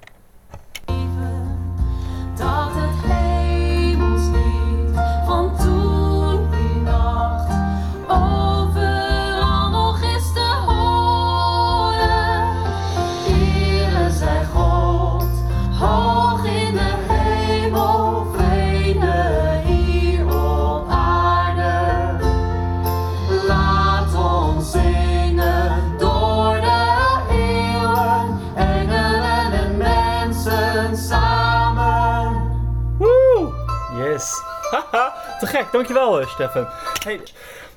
[30.97, 32.51] Samen.
[32.99, 33.53] Woe!
[33.97, 34.43] Yes.
[34.71, 35.73] Haha, te gek.
[35.73, 36.67] Dankjewel, eh, Stefan.
[37.05, 37.21] Hey,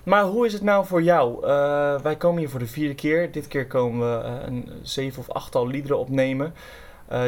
[0.04, 1.48] maar hoe is het nou voor jou?
[1.48, 3.32] Eh, wij komen hier voor de vierde keer.
[3.32, 6.54] Dit keer komen we eh, een zeven of achttal liederen opnemen.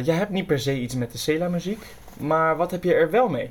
[0.04, 1.86] Jij hebt niet per se iets met de Cela-muziek,
[2.18, 3.48] maar wat heb je er wel mee?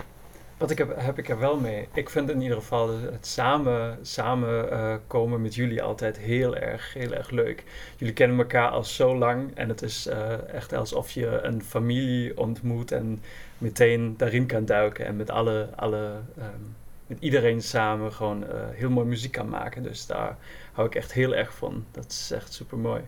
[0.65, 1.89] Wat ik heb, heb ik er wel mee.
[1.93, 6.95] Ik vind in ieder geval het samen, samen eh, komen met jullie altijd heel erg,
[6.95, 7.65] heel erg leuk.
[7.97, 12.39] Jullie kennen elkaar al zo lang en het is eh, echt alsof je een familie
[12.39, 13.23] ontmoet en
[13.59, 16.63] meteen daarin kan duiken en met alle, alle ehm,
[17.07, 19.83] met iedereen samen gewoon eh, heel mooi muziek kan maken.
[19.83, 20.37] Dus daar
[20.73, 21.85] hou ik echt heel erg van.
[21.91, 23.03] Dat is echt super mooi.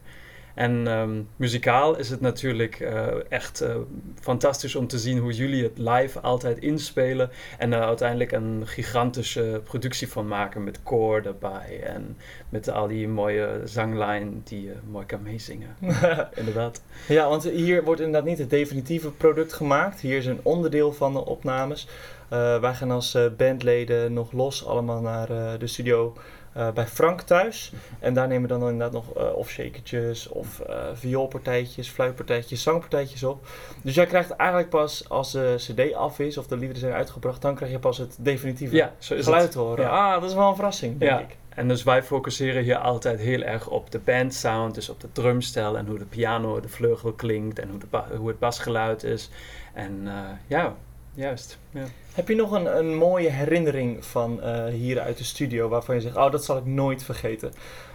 [0.56, 3.76] En ehm, muzikaal is het natuurlijk eh, echt eh,
[4.20, 7.30] fantastisch om te zien hoe jullie het live altijd inspelen.
[7.58, 11.80] En er uiteindelijk een gigantische productie van maken met koor erbij.
[11.82, 12.16] En
[12.48, 15.76] met al die mooie zanglijn die je mooi kan meezingen.
[16.34, 16.82] Inderdaad.
[17.08, 20.00] Ja, want hier wordt inderdaad niet het definitieve product gemaakt.
[20.00, 21.88] Hier is een onderdeel van de opnames.
[22.28, 26.16] Eh, wij gaan als bandleden nog los allemaal naar de studio
[26.56, 27.72] eh, bij Frank thuis.
[27.98, 33.22] En daar nemen we dan inderdaad nog eh, of shakertjes of eh vioolpartijtjes, fluitpartijtjes, zangpartijtjes
[33.22, 33.46] op.
[33.82, 37.42] Dus jij krijgt eigenlijk pas als de cd af is of de liederen zijn uitgebracht,
[37.42, 39.54] dan krijg je pas het definitieve Ja, zo is geluid het.
[39.54, 39.84] horen.
[39.84, 39.90] Ja.
[40.14, 41.36] Ah, dat is wel een verrassing, denk Ja, ik.
[41.48, 45.76] en dus wij focusseren hier altijd heel erg op de bandsound, dus op de drumstel
[45.78, 49.30] en hoe de piano, de vleugel klinkt en hoe, de hoe het basgeluid is.
[49.74, 50.08] En
[50.46, 50.74] ja,
[51.16, 51.58] juist.
[51.70, 51.84] Ja.
[52.14, 56.00] Heb je nog een, een mooie herinnering van eh, hier uit de studio waarvan je
[56.00, 57.52] zegt, oh, dat zal ik nooit vergeten?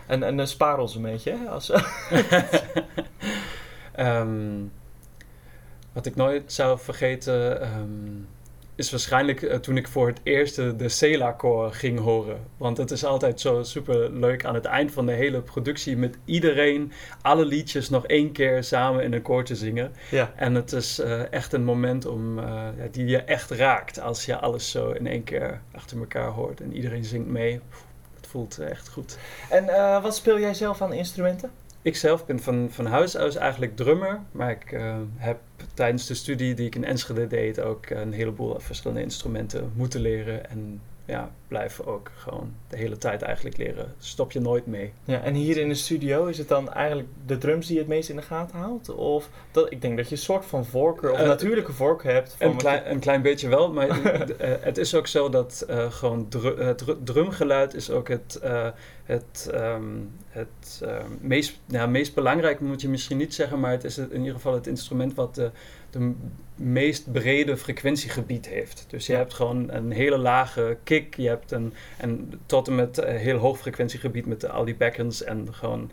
[0.07, 1.49] En, en eh, spaar ons een beetje, hè?
[1.49, 1.71] Als,
[3.91, 4.63] Ehm,
[5.93, 8.23] wat ik nooit zou vergeten ehm,
[8.81, 12.39] is waarschijnlijk eh, toen ik voor het eerst de, Cela-koor ging horen.
[12.57, 16.17] Want het is altijd zo super leuk aan het eind van de hele productie met
[16.25, 16.91] iedereen
[17.21, 19.91] alle liedjes nog één keer samen in een koor te zingen.
[20.11, 20.33] Ja.
[20.35, 24.37] En het is eh, echt een moment om, eh, die je echt raakt als je
[24.37, 27.59] alles zo in één keer achter elkaar hoort en iedereen zingt mee.
[28.15, 29.17] Het voelt echt goed.
[29.49, 29.65] En
[30.01, 31.51] wat speel jij zelf aan instrumenten?
[31.81, 34.77] Ik zelf ben van, van huis uit eigenlijk drummer, maar ik
[35.17, 35.37] heb
[35.73, 40.49] tijdens de studie die ik in Enschede deed ook een heleboel verschillende instrumenten moeten leren.
[40.49, 40.81] En
[41.11, 43.93] ja, blijf ook gewoon de hele tijd eigenlijk leren.
[43.97, 44.93] Stop je nooit mee.
[45.03, 47.89] Ja, en hier in de studio is het dan eigenlijk de drums die je het
[47.89, 48.89] meest in de gaten houdt?
[48.95, 52.35] Of dat, ik denk dat je een soort van voorkeur of Eh, natuurlijke voorkeur hebt.
[52.37, 53.87] Van Een klein, je- een klein beetje wel, maar
[54.69, 58.67] het is ook zo dat eh, gewoon dru- het dru- drumgeluid is ook het, eh,
[59.03, 59.83] het, ehm,
[60.27, 64.19] het ehm, meest, meest belangrijk, moet je misschien niet zeggen, maar het is het- in
[64.19, 65.51] ieder geval het instrument wat de,
[65.91, 66.11] de
[66.55, 68.85] meest brede frequentiegebied heeft.
[68.89, 69.17] Dus je Ja.
[69.19, 73.37] hebt gewoon een hele lage kick, je hebt een, en tot en met een heel
[73.37, 75.91] hoog frequentiegebied met al die bekkens en gewoon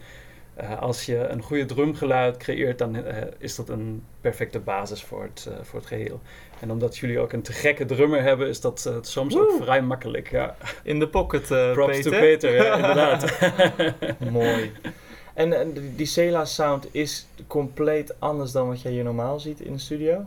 [0.55, 5.23] eh, als je een goede drumgeluid creëert, dan eh, is dat een perfecte basis voor
[5.23, 6.21] het, eh, voor het geheel.
[6.61, 9.83] En omdat jullie ook een te gekke drummer hebben, is dat eh, soms ook vrij
[9.83, 10.31] makkelijk.
[10.31, 10.57] Ja.
[10.83, 12.13] In de pocket, eh Props Peter.
[12.13, 13.39] to Peter, ja, inderdaad.
[14.31, 14.73] Mooi.
[15.39, 19.79] En, die- Cela sound is compleet anders dan wat jij hier normaal ziet in de
[19.79, 20.25] studio?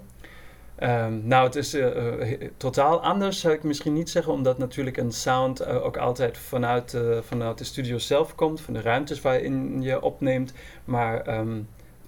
[0.76, 4.98] Ehm, nou, het is eh, eh, totaal anders, zou ik misschien niet zeggen, omdat natuurlijk
[4.98, 9.82] een sound eh, ook altijd vanuit, vanuit de studio zelf komt, van de ruimtes waarin
[9.82, 10.54] je opneemt.
[10.86, 11.60] Maar ehm,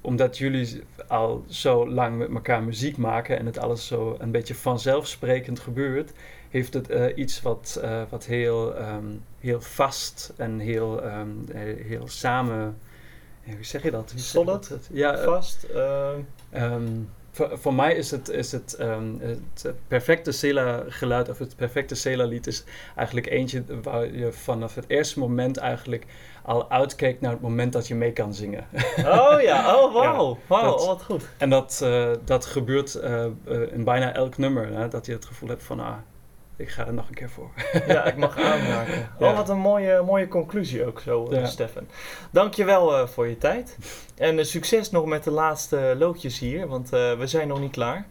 [0.02, 4.56] omdat jullie al zo lang met elkaar muziek maken en het alles zo een beetje
[4.56, 6.12] vanzelfsprekend gebeurt,
[6.50, 9.06] heeft het iets wat, wat heel, ehm,
[9.40, 11.02] heel vast en heel,
[11.88, 12.78] heel samen
[13.46, 14.14] hoe zeg je dat?
[14.16, 14.70] Solid?
[14.70, 14.90] dat?
[14.92, 15.64] Ja, eh, Vast?
[15.64, 16.20] ehm,
[16.54, 16.88] Ehm,
[17.32, 21.96] voor, voor mij is het, is het, ehm, het eh, perfecte Sela-geluid of het perfecte
[21.96, 22.64] Sela-lied is
[22.96, 26.06] eigenlijk eentje waar je vanaf het eerste moment eigenlijk
[26.44, 28.68] al uitkijkt naar het moment dat je mee kan zingen.
[28.98, 30.30] Oh ja, oh wauw.
[30.30, 31.24] Ja, Wauw, oh, wat goed.
[31.38, 33.32] En dat, eh, dat gebeurt eh, eh,
[33.72, 35.98] in bijna elk nummer, hè, dat je het gevoel hebt van, ah,
[36.56, 37.50] ik ga er nog een keer voor.
[37.94, 39.10] Ja, ik mag aanraken.
[39.20, 39.30] Ja.
[39.30, 41.46] Oh, wat een mooie, mooie conclusie ook zo, eh, Ja.
[41.46, 41.88] Stefan.
[42.32, 43.78] Dankjewel eh voor je tijd.
[44.16, 47.72] En eh, succes nog met de laatste loodjes hier, want eh, we zijn nog niet
[47.72, 48.06] klaar.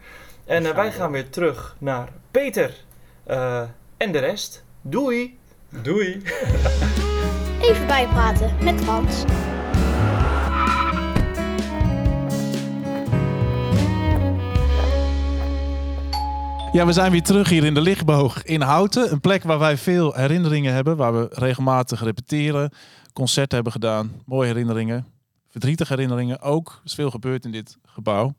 [0.44, 2.74] En eh, gaan wij gaan weer terug naar Peter
[3.24, 3.62] eh,
[3.96, 4.64] en de rest.
[4.80, 5.38] Doei!
[5.68, 6.22] Doei!
[7.60, 9.24] Even bijpraten met Frans.
[16.72, 19.12] Ja, we zijn weer terug hier in de Lichtboog in Houten.
[19.12, 20.96] Een plek waar wij veel herinneringen hebben.
[20.96, 22.70] Waar we regelmatig repeteren,
[23.12, 24.12] concerten hebben gedaan.
[24.26, 25.06] Mooie herinneringen.
[25.48, 26.68] Verdrietige herinneringen ook.
[26.68, 28.34] Er is veel gebeurd in dit gebouw.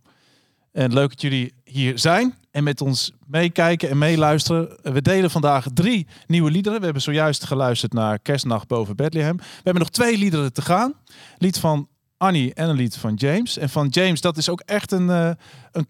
[0.72, 4.78] En leuk dat jullie hier zijn en met ons meekijken en meeluisteren.
[4.82, 6.80] We delen vandaag drie nieuwe liederen.
[6.80, 9.38] We hebben zojuist geluisterd naar Kerstnacht boven Bethlehem.
[9.38, 10.94] We hebben nog twee liederen te gaan.
[11.38, 13.58] Lied van Annie en een lied van James.
[13.58, 15.30] En van James, dat is ook echt een, eh,
[15.72, 15.88] een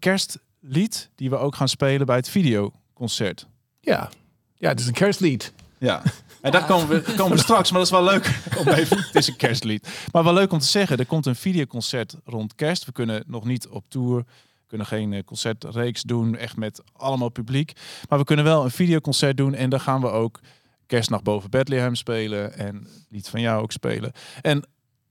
[0.68, 3.46] kerstlied die we ook gaan spelen bij het videoconcert.
[3.80, 4.10] Ja.
[4.54, 5.52] ja, het is een kerstlied.
[5.78, 6.02] Ja.
[6.40, 8.96] En daar komen we, komen we straks, maar dat is wel leuk om even.
[8.98, 9.88] Het is een kerstlied.
[10.12, 12.84] Maar wel leuk om te zeggen, er komt een videoconcert rond kerst.
[12.84, 17.28] We kunnen nog niet op tour, we kunnen geen eh, concertreeks doen, echt met allemaal
[17.28, 17.72] publiek.
[18.08, 20.40] Maar we kunnen wel een videoconcert doen en daar gaan we ook
[20.86, 24.12] Kerstnacht boven Bethlehem spelen en het lied van jou ook spelen.
[24.42, 24.64] En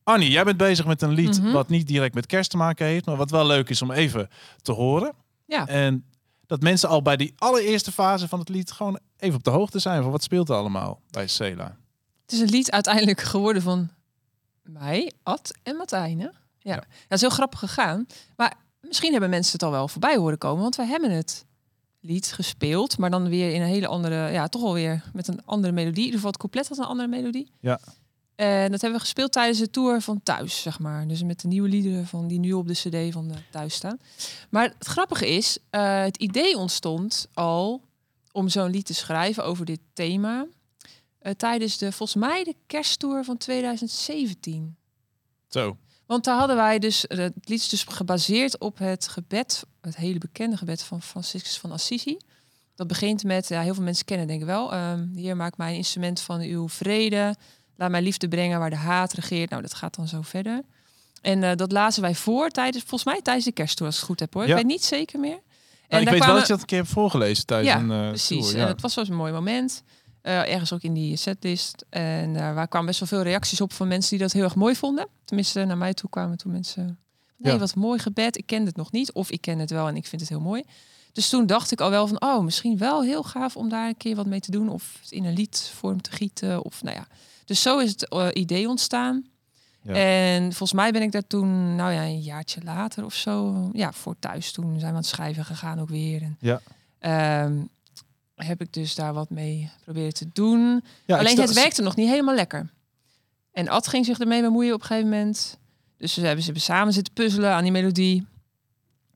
[0.04, 1.52] Annie, jij bent bezig met een lied Mhm.
[1.52, 4.30] wat niet direct met kerst te maken heeft, maar wat wel leuk is om even
[4.62, 5.13] te horen.
[5.54, 5.68] Ja.
[5.68, 6.06] En
[6.46, 9.80] dat mensen al bij die allereerste fase van het lied gewoon even op de hoogte
[9.80, 11.78] zijn van wat speelt er allemaal bij Sela.
[12.22, 13.89] Het is een lied uiteindelijk geworden van
[14.62, 16.32] mij, Ad en Martijn.
[16.60, 16.76] Ja.
[16.76, 18.06] dat is heel grappig gegaan.
[18.36, 21.46] Maar misschien hebben mensen het al wel voorbij horen komen, want wij hebben het
[22.00, 25.74] lied gespeeld, maar dan weer in een hele andere, ja, toch alweer met een andere
[25.74, 25.98] melodie.
[25.98, 27.52] In ieder geval het couplet had een andere melodie.
[27.60, 27.80] Ja.
[28.36, 31.08] En dat hebben we gespeeld tijdens de tour van thuis, zeg maar.
[31.08, 34.00] Dus met de nieuwe liederen van die nu op de CD van de thuis staan.
[34.50, 37.82] Maar het grappige is, eh, het idee ontstond al
[38.32, 40.46] om zo'n lied te schrijven over dit thema.
[41.19, 44.76] eh, tijdens de, volgens mij, de kersttour van 2017.
[45.48, 45.78] Zo.
[46.06, 49.96] Want daar hadden wij dus, eh, het lied is dus gebaseerd op het gebed, het
[49.96, 52.17] hele bekende gebed van Franciscus van Assisi.
[52.76, 55.69] Dat begint met, ja, heel veel mensen kennen denk ik wel, ehm Heer maak mij
[55.69, 57.36] een instrument van uw vrede,
[57.84, 59.50] laat mij liefde brengen waar de haat regeert.
[59.50, 60.62] Nou, dat gaat dan zo verder.
[61.22, 64.10] En eh, dat lazen wij voor tijdens, volgens mij tijdens de kersttour, als ik het
[64.10, 64.43] goed heb hoor.
[64.43, 64.50] Ja.
[64.50, 65.39] Ik weet niet zeker meer.
[65.88, 68.08] En ik weet wel dat je dat een keer hebt voorgelezen tijdens ja, een eh,
[68.08, 68.50] precies.
[68.50, 68.62] tour.
[68.62, 69.84] En het was wel een mooi moment.
[70.22, 71.86] Eh, ergens ook in die setlist.
[71.89, 74.56] En daar waar kwamen best wel veel reacties op van mensen die dat heel erg
[74.56, 75.08] mooi vonden.
[75.26, 76.98] Tenminste, naar mij toe kwamen toen mensen...
[77.38, 77.60] Nee, Ja.
[77.60, 78.38] wat mooi gebed.
[78.38, 79.12] Ik ken het nog niet.
[79.12, 80.63] Of ik ken het wel en ik vind het heel mooi.
[81.12, 82.22] Dus toen dacht ik al wel van...
[82.22, 84.69] Oh, misschien wel heel gaaf om daar een keer wat mee te doen.
[84.69, 86.63] Of in een liedvorm te gieten.
[86.63, 87.08] Of nou ja.
[87.54, 89.26] Dus zo is het eh, idee ontstaan.
[89.82, 89.94] Ja.
[89.94, 93.92] En volgens mij ben ik daar toen, nou ja, een jaartje later of zo, ja,
[93.92, 96.22] voor thuis toen zijn we aan het schrijven gegaan ook weer.
[96.22, 96.62] En, Ja.
[97.00, 97.62] ehm,
[98.36, 100.84] heb ik dus daar wat mee proberen te doen.
[101.06, 102.70] Ja, Alleen het werkte nog niet helemaal lekker.
[103.52, 105.58] En Ad ging zich ermee bemoeien op een gegeven moment.
[105.98, 108.26] Dus we hebben ze samen zitten puzzelen aan die melodie.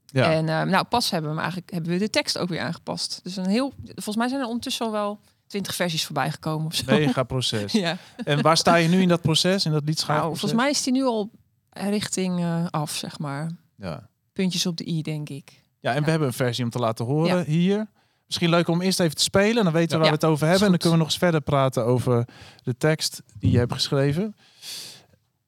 [0.05, 0.31] Ja.
[0.31, 3.19] En eh, nou, pas hebben we, hem eigenlijk, hebben we de tekst ook weer aangepast.
[3.23, 6.75] Dus een heel, volgens mij zijn er ondertussen al wel twintig versies voorbij gekomen of
[6.75, 6.83] zo.
[6.85, 7.71] Mega proces.
[7.85, 7.97] ja.
[8.23, 10.25] En waar sta je nu in dat proces, in dat liedschrijven?
[10.25, 11.31] Nou, volgens mij is die nu al
[11.69, 13.51] richting eh, af, zeg maar.
[13.75, 14.09] Ja.
[14.33, 15.61] Puntjes op de i, denk ik.
[15.79, 17.43] Ja, en we hebben een versie om te laten horen Ja.
[17.43, 17.87] hier.
[18.25, 19.63] Misschien leuk om eerst even te spelen.
[19.63, 20.65] Dan weten we waar we het over hebben.
[20.65, 22.27] En dan kunnen we nog eens verder praten over
[22.63, 24.35] de tekst die je hebt geschreven.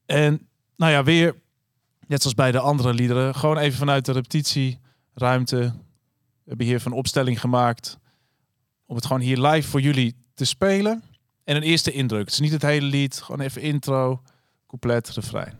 [0.06, 1.34] En nou ja, weer,
[2.06, 5.72] net zoals bij de andere liederen, gewoon even vanuit de repetitieruimte.
[6.58, 7.98] Hier van opstelling gemaakt
[8.90, 11.02] om het gewoon hier live voor jullie te spelen.
[11.44, 12.24] En een eerste indruk.
[12.24, 14.22] Het is niet het hele lied, gewoon even intro,
[14.66, 15.58] couplet, refrein.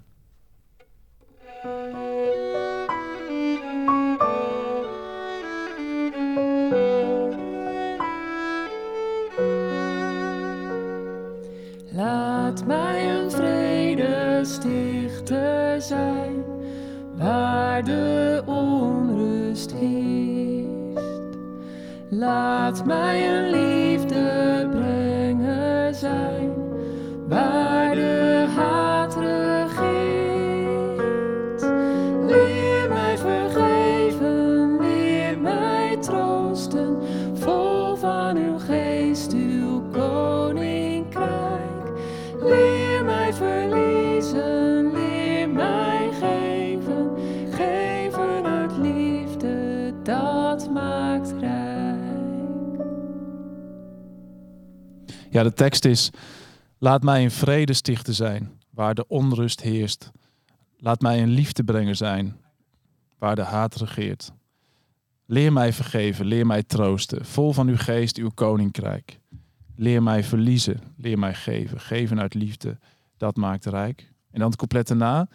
[11.93, 16.45] Laat mij een vredestichter zijn,
[17.17, 20.10] waar de onrust heerst.
[22.21, 24.60] Laat mij een liefdebrenger
[55.43, 56.11] De tekst is:
[56.79, 60.11] Laat mij een vredestichter zijn, waar de onrust heerst.
[60.77, 62.37] Laat mij een liefdebrenger zijn,
[63.19, 64.33] waar de haat regeert.
[65.27, 69.19] Leer mij vergeven, leer mij troosten, vol van uw geest, uw koninkrijk.
[69.77, 72.79] Leer mij verliezen, leer mij geven, geven uit liefde,
[73.17, 74.13] dat maakt rijk.
[74.31, 75.29] En dan het couplet daarna: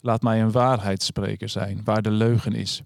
[0.00, 2.82] Laat mij een waarheidsspreker zijn, waar de leugen is.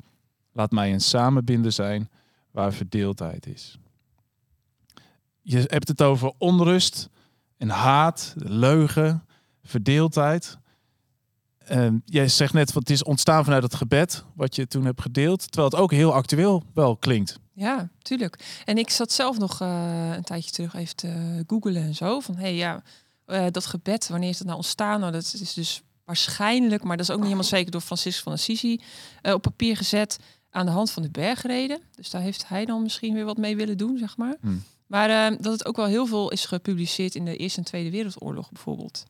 [0.53, 2.11] Laat mij een samenbinder zijn,
[2.51, 3.79] waar verdeeldheid is.
[5.49, 7.09] Je hebt het over onrust
[7.57, 9.27] en haat, leugen,
[9.63, 10.59] verdeeldheid.
[11.59, 15.01] En jij zegt net, wat het is ontstaan vanuit het gebed, wat je toen hebt
[15.01, 15.41] gedeeld.
[15.41, 17.39] Terwijl het ook heel actueel wel klinkt.
[17.53, 18.61] Ja, tuurlijk.
[18.65, 22.21] En ik zat zelf nog eh, een tijdje terug even te googelen en zo.
[22.21, 22.83] Van, hé hey, ja,
[23.25, 25.01] eh, dat gebed, wanneer is dat nou ontstaan?
[25.01, 28.33] Nou, dat is dus waarschijnlijk, maar dat is ook niet helemaal zeker door Franciscus van
[28.33, 28.81] Assisi
[29.23, 30.19] eh, op papier gezet
[30.51, 31.81] aan de hand van de bergreden.
[31.95, 34.37] Dus daar heeft hij dan misschien weer wat mee willen doen, zeg maar.
[34.41, 34.63] Hmm.
[34.87, 37.91] Maar eh, dat het ook wel heel veel is gepubliceerd in de Eerste en Tweede
[37.91, 39.07] Wereldoorlog bijvoorbeeld.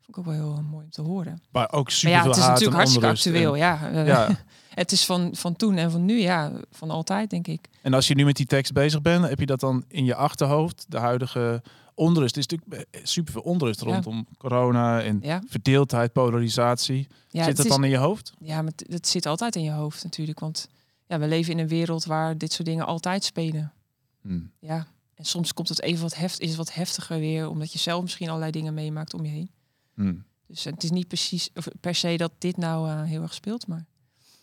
[0.00, 1.42] Vond ik ook wel heel eh, mooi om te horen.
[1.50, 3.90] Maar ook Maar super ja, veel het is natuurlijk hartstikke actueel, en- ja.
[3.90, 4.28] Eh, ja.
[4.74, 7.68] het is van, van toen en van nu, ja, van altijd, denk ik.
[7.82, 10.14] En als je nu met die tekst bezig bent, heb je dat dan in je
[10.14, 10.84] achterhoofd?
[10.88, 11.62] De huidige
[11.94, 12.36] onrust.
[12.36, 13.86] Er is natuurlijk super veel onrust Ja.
[13.92, 15.42] rondom corona en Ja.
[15.46, 17.06] verdeeldheid, polarisatie.
[17.28, 18.32] Ja, Zit het dat is- dan in je hoofd?
[18.40, 20.40] Ja, maar het- het zit altijd in je hoofd natuurlijk.
[20.40, 20.68] Want
[21.06, 23.72] ja, we leven in een wereld waar dit soort dingen altijd spelen.
[24.22, 24.50] Hmm.
[24.60, 24.86] Ja,
[25.18, 28.02] en soms komt het even wat heft, is het wat heftiger weer, omdat je zelf
[28.02, 29.50] misschien allerlei dingen meemaakt om je heen.
[29.94, 30.24] Hmm.
[30.46, 33.66] Dus het is niet precies of per se dat dit nou eh, heel erg speelt,
[33.66, 33.86] maar.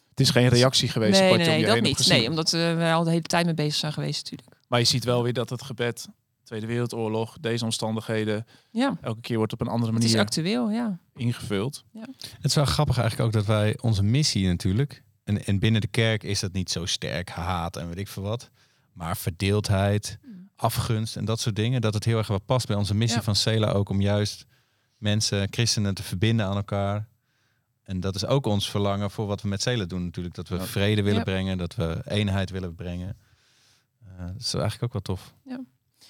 [0.09, 2.07] Het is geen reactie geweest nee, op wat je nee, je dat niet.
[2.07, 4.57] Nee, omdat eh, we al de hele tijd mee bezig zijn geweest natuurlijk.
[4.67, 6.07] Maar je ziet wel weer dat het gebed,
[6.43, 8.97] Tweede Wereldoorlog, deze omstandigheden, Ja.
[9.01, 10.99] elke keer wordt op een andere Het is manier actueel, ja.
[11.15, 11.83] ingevuld.
[11.93, 15.03] Het is wel grappig eigenlijk ook dat wij onze missie natuurlijk.
[15.23, 18.23] En, en binnen de kerk is dat niet zo sterk, haat en weet ik veel
[18.23, 18.49] wat.
[18.93, 20.19] Maar verdeeldheid,
[20.55, 21.81] afgunst en dat soort dingen.
[21.81, 23.23] Dat het heel erg wat past bij onze missie Ja.
[23.23, 24.45] van Cela ook om juist
[24.97, 27.07] mensen, christenen te verbinden aan elkaar.
[27.83, 30.35] En dat is ook ons verlangen voor wat we met Cela doen natuurlijk.
[30.35, 31.23] Dat we vrede willen Ja.
[31.23, 33.17] brengen, dat we eenheid willen brengen.
[34.05, 35.33] Eh, dat is eigenlijk ook wel tof.
[35.43, 35.59] Ja.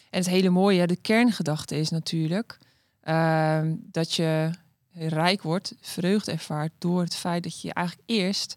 [0.09, 2.57] En het hele mooie, de kerngedachte is natuurlijk
[3.01, 4.49] ehm, dat je
[4.91, 8.55] rijk wordt, vreugde ervaart door het feit dat je eigenlijk eerst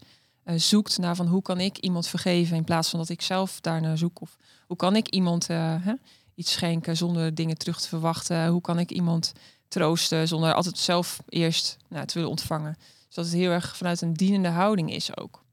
[0.48, 3.60] eh, zoekt naar van hoe kan ik iemand vergeven in plaats van dat ik zelf
[3.60, 4.20] daarnaar zoek.
[4.20, 5.92] Of hoe kan ik iemand eh, hè,
[6.34, 8.48] iets schenken zonder dingen terug te verwachten.
[8.48, 9.32] Hoe kan ik iemand
[9.68, 12.76] troosten zonder altijd zelf eerst nou, te willen ontvangen.
[13.06, 15.44] Dus dat het heel erg vanuit een dienende houding is ook.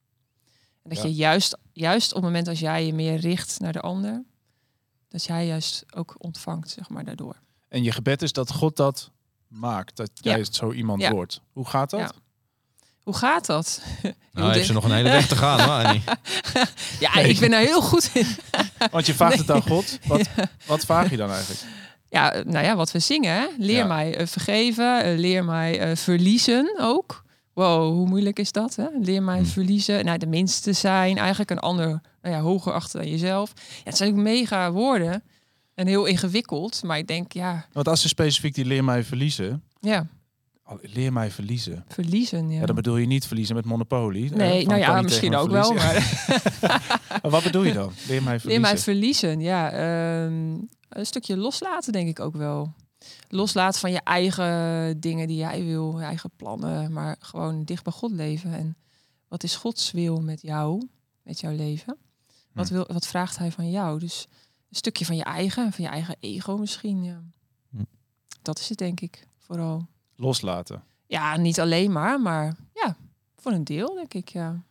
[0.84, 1.04] En dat Ja.
[1.04, 4.24] je juist, juist op het moment als jij je meer richt naar de ander,
[5.08, 7.36] dat jij juist ook ontvangt, zeg maar, daardoor.
[7.68, 9.12] En je gebed is dat God dat
[9.48, 10.36] maakt, dat Ja.
[10.36, 11.12] jij zo iemand Ja.
[11.12, 11.42] wordt.
[11.52, 12.14] Hoe gaat dat?
[13.06, 13.82] Hoe gaat dat?
[14.34, 16.02] Nou, heeft ze nog een hele weg te gaan, hoor, Annie.
[17.00, 17.28] ja, Nee.
[17.30, 18.28] ik ben er heel goed in.
[18.92, 20.00] Want je vraagt het aan God.
[20.06, 20.46] Wat, Ja.
[20.66, 21.60] wat vraag je dan eigenlijk?
[22.10, 23.36] Ja, eh, nou ja, wat we zingen.
[23.36, 23.46] hè.
[23.58, 23.86] Leer Ja.
[23.86, 27.24] mij eh, vergeven, eh, leer mij eh, verliezen ook.
[27.54, 28.76] Wow, hoe moeilijk is dat?
[28.76, 28.86] Hè?
[29.02, 29.46] Leer mij Hmm.
[29.46, 31.88] verliezen, nou, de minste zijn, eigenlijk een ander
[32.22, 33.52] nou ja, hoger achter dan jezelf.
[33.56, 35.24] Ja, het zijn ook mega woorden
[35.76, 39.64] en heel ingewikkeld, maar ik denk, ja, Want als ze specifiek die leer mij verliezen,
[39.80, 40.08] ja
[40.82, 41.86] leer mij verliezen.
[41.88, 42.50] verliezen.
[42.50, 42.60] Ja.
[42.60, 44.32] Ja, dan bedoel je niet verliezen met Monopoly.
[44.34, 46.20] Nee, Van nou ja, misschien ook wel, verliezen.
[47.22, 47.92] maar wat bedoel je dan?
[48.08, 48.50] Leer mij verliezen.
[48.50, 49.72] Leer mij verliezen, ja.
[49.72, 50.58] ehm,
[50.90, 52.74] een stukje loslaten, denk ik ook wel.
[53.30, 57.94] Loslaten van je eigen dingen die jij wil, je eigen plannen, maar gewoon dicht bij
[57.94, 58.54] God leven.
[58.54, 58.78] En
[59.28, 60.88] wat is Gods wil met jou,
[61.24, 61.98] met jouw leven?
[62.54, 64.00] Wat, wil, wat vraagt Hij van jou?
[64.00, 64.28] Dus
[64.70, 67.04] een stukje van je eigen, van je eigen ego misschien.
[67.04, 67.24] Ja.
[67.70, 67.84] Hm.
[68.42, 69.88] Dat is het, denk ik, vooral.
[70.16, 70.84] Loslaten.
[71.08, 72.96] Ja, niet alleen maar, maar ja,
[73.36, 74.64] voor een deel, denk ik, ja.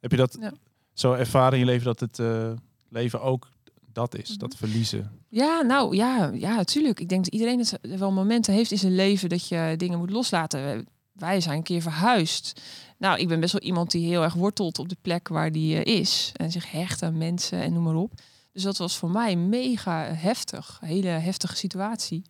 [0.00, 0.52] Heb je dat Ja.
[0.92, 2.52] zo ervaren in je leven dat het eh,
[2.88, 3.48] leven ook
[3.92, 4.30] dat is?
[4.30, 4.38] Mhm.
[4.38, 5.10] Dat verliezen.
[5.28, 7.00] Ja, nou ja, ja, natuurlijk.
[7.00, 10.10] Ik denk dat iedereen het wel momenten heeft in zijn leven dat je dingen moet
[10.10, 10.86] loslaten.
[11.12, 12.60] Wij zijn een keer verhuisd.
[12.98, 15.82] Nou, ik ben best wel iemand die heel erg wortelt op de plek waar die
[15.82, 16.32] eh, is.
[16.36, 18.12] En zich hecht aan mensen en noem maar op.
[18.52, 20.78] Dus dat was voor mij mega heftig.
[20.84, 22.22] Hele heftige situatie.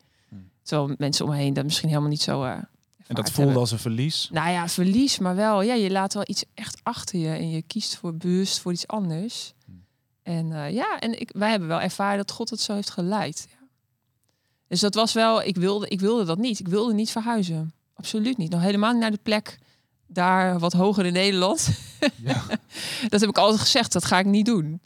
[0.66, 2.42] Terwijl mensen om me heen dat misschien helemaal niet zo.
[2.44, 2.64] eh, En
[3.06, 3.60] dat voelde hebben.
[3.60, 4.28] als een verlies.
[4.32, 5.62] Nou ja, verlies, maar wel.
[5.62, 8.86] Ja, je laat wel iets echt achter je en je kiest voor bewust voor iets
[8.86, 9.54] anders.
[10.22, 13.46] En eh, ja, en ik, wij hebben wel ervaren dat God het zo heeft geleid.
[13.50, 13.66] Ja.
[14.68, 16.58] Dus dat was wel, ik wilde, ik wilde dat niet.
[16.60, 17.72] Ik wilde niet verhuizen.
[17.94, 18.50] Absoluut niet.
[18.50, 19.58] Nog helemaal niet naar de plek
[20.06, 21.68] daar wat hoger in Nederland.
[23.08, 24.80] dat heb ik altijd gezegd, dat ga ik niet doen.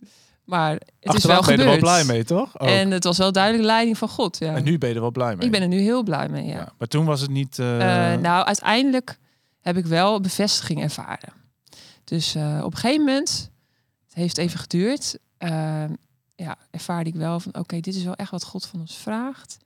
[0.51, 1.61] Maar het is wel ben je gebeurd.
[1.61, 2.59] er wel blij mee, toch?
[2.61, 2.69] Ook.
[2.69, 4.39] En het was wel duidelijk leiding van God.
[4.39, 4.55] Ja.
[4.55, 5.47] En nu ben je er wel blij mee.
[5.47, 6.73] Ik ben er nu heel blij mee, ja.
[6.79, 7.59] Maar toen was het niet...
[7.59, 9.19] eh, Eh, nou, uiteindelijk
[9.61, 11.33] heb ik wel bevestiging ervaren.
[12.05, 13.51] Dus eh, op een gegeven moment,
[14.05, 15.19] het heeft even geduurd.
[16.35, 19.57] ja, ervaarde ik wel van oké, dit is wel echt wat God van ons vraagt.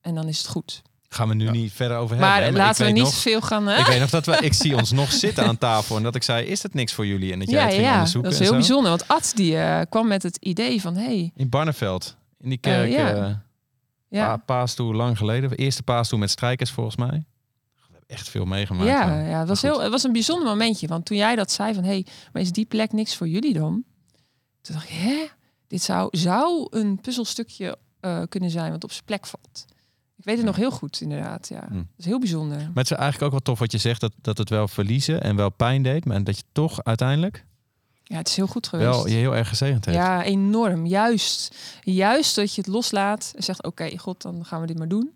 [0.00, 0.82] En dan is het goed.
[1.08, 2.60] Gaan we nu niet verder over Maar hebben.
[2.60, 2.66] hè?
[2.66, 3.78] laten we niet nog- veel gaan, hè?
[3.78, 6.22] Ik weet nog dat we, ik zie ons nog zitten aan tafel en dat ik
[6.22, 7.32] zei, is het niks voor jullie?
[7.32, 8.66] En dat jij Ja, het ging ja, onderzoeken dat is heel zo.
[8.66, 8.90] bijzonder.
[8.90, 12.86] Want Ad die eh, kwam met het idee van hey, In Barneveld, in die kerk.
[12.86, 13.14] Eh, ja.
[13.14, 13.34] eh,
[14.08, 14.26] Ja.
[14.36, 15.52] pa- paastoe lang geleden.
[15.52, 17.08] Eerste paastoe met strijkers volgens mij.
[17.08, 18.88] We hebben echt veel meegemaakt.
[18.90, 20.86] ja, ja het, was heel, het was een bijzonder momentje.
[20.86, 23.84] Want toen jij dat zei van hey, maar is die plek niks voor jullie dan?
[24.60, 25.26] Toen dacht ik, hè?
[25.68, 29.64] Dit zou, zou een puzzelstukje eh, kunnen zijn wat op zijn plek valt.
[30.16, 31.48] Ik weet het nog heel goed, inderdaad.
[31.48, 31.64] Ja.
[31.68, 31.74] Hm.
[31.74, 32.58] Dat is heel bijzonder.
[32.58, 35.22] Maar het is eigenlijk ook wel tof wat je zegt, dat, dat het wel verliezen
[35.22, 36.04] en wel pijn deed.
[36.04, 37.44] Maar dat je toch uiteindelijk
[38.02, 38.88] Ja, het is heel goed geweest.
[38.90, 39.96] wel je heel erg gezegend heeft.
[39.98, 40.86] Ja, enorm.
[40.86, 41.56] Juist.
[41.82, 45.10] Juist dat je het loslaat en zegt: Oké, God, dan gaan we dit maar doen.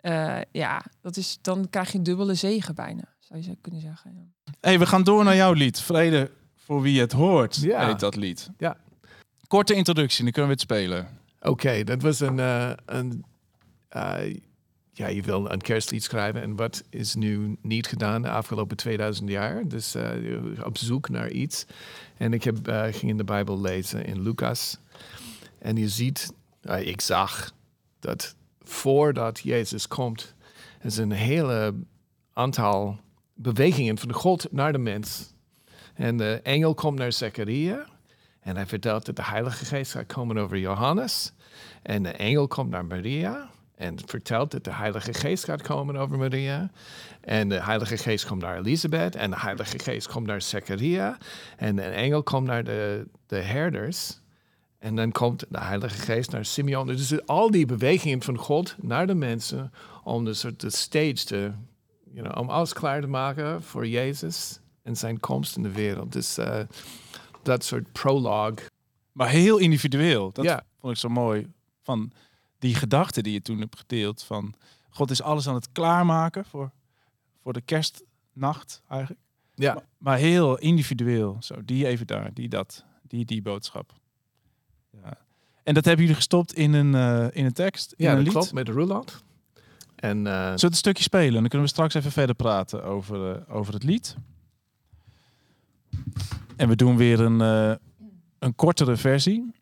[0.00, 3.80] Eh, ja, dat is, dan krijg je een dubbele zegen bijna, zou je zo kunnen
[3.80, 4.12] zeggen.
[4.14, 4.52] Ja.
[4.60, 5.80] hey, we gaan door naar jouw lied.
[5.80, 7.86] Vrede voor wie het hoort, Ja.
[7.86, 8.50] heet dat lied.
[8.58, 8.76] Ja.
[9.46, 11.08] Korte introductie, dan kunnen we het spelen.
[11.40, 13.24] Oké, dat was een, eh, een
[14.96, 19.28] ja, je wil een kerstlied schrijven en wat is nu niet gedaan de afgelopen 2000
[19.28, 19.68] jaar.
[19.68, 20.10] Dus eh,
[20.64, 21.66] op zoek naar iets.
[22.16, 24.78] En ik heb, eh, ging in de Bijbel lezen in Lucas.
[25.58, 27.52] En je ziet, eh, ik zag
[28.00, 30.34] dat voordat Jezus komt,
[30.82, 31.74] is een hele
[32.32, 32.98] aantal
[33.34, 35.34] bewegingen van God naar de mens.
[35.94, 37.86] En de engel komt naar Zechariah.
[38.40, 41.32] En hij vertelt dat de Heilige Geest gaat komen over Johannes.
[41.82, 46.18] En de engel komt naar Maria en vertelt dat de Heilige Geest gaat komen over
[46.18, 46.70] Maria.
[47.20, 49.16] En de Heilige Geest komt naar Elisabeth.
[49.16, 51.14] En de Heilige Geest komt naar Zechariah.
[51.56, 54.20] En de engel komt naar de, de herders.
[54.78, 56.86] En dan komt de Heilige Geest naar Simeon.
[56.86, 59.72] Dus al die bewegingen van God naar de mensen
[60.04, 61.50] om de soort de stage te,
[62.12, 66.12] you know, om alles klaar te maken voor Jezus en zijn komst in de wereld.
[66.12, 66.60] Dus eh,
[67.42, 68.66] dat soort prologue.
[69.12, 70.32] Maar heel individueel.
[70.32, 70.64] Dat Ja.
[70.80, 71.46] vond ik zo mooi.
[71.82, 72.12] Van
[72.66, 74.22] die gedachte die je toen hebt gedeeld.
[74.22, 74.54] Van
[74.90, 76.70] God is alles aan het klaarmaken voor,
[77.42, 79.20] voor de kerstnacht eigenlijk.
[79.54, 79.74] Ja.
[79.74, 81.36] Maar, maar heel individueel.
[81.40, 83.92] Zo, die even daar, die dat, die die boodschap.
[85.02, 85.18] Ja.
[85.62, 88.24] En dat hebben jullie gestopt in een, eh, in een tekst, in Ja, een dat
[88.24, 88.32] lied.
[88.32, 89.12] klopt, met de roulade.
[89.96, 91.32] En, eh, Zullen we het een stukje spelen?
[91.32, 94.16] Dan kunnen we straks even verder praten over, eh, over het lied.
[96.56, 97.40] En we doen weer een,
[98.38, 99.54] een kortere versie.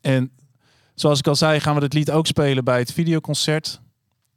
[0.00, 0.30] En
[1.00, 3.80] zoals ik al zei, gaan we het lied ook spelen bij het videoconcert.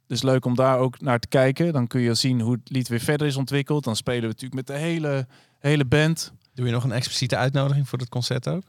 [0.06, 1.72] Dus leuk om daar ook naar te kijken.
[1.72, 3.84] Dan kun je zien hoe het lied weer verder is ontwikkeld.
[3.84, 5.26] Dan spelen we natuurlijk met de hele,
[5.58, 6.32] hele band.
[6.54, 8.62] Doe je nog een expliciete uitnodiging voor het concert ook?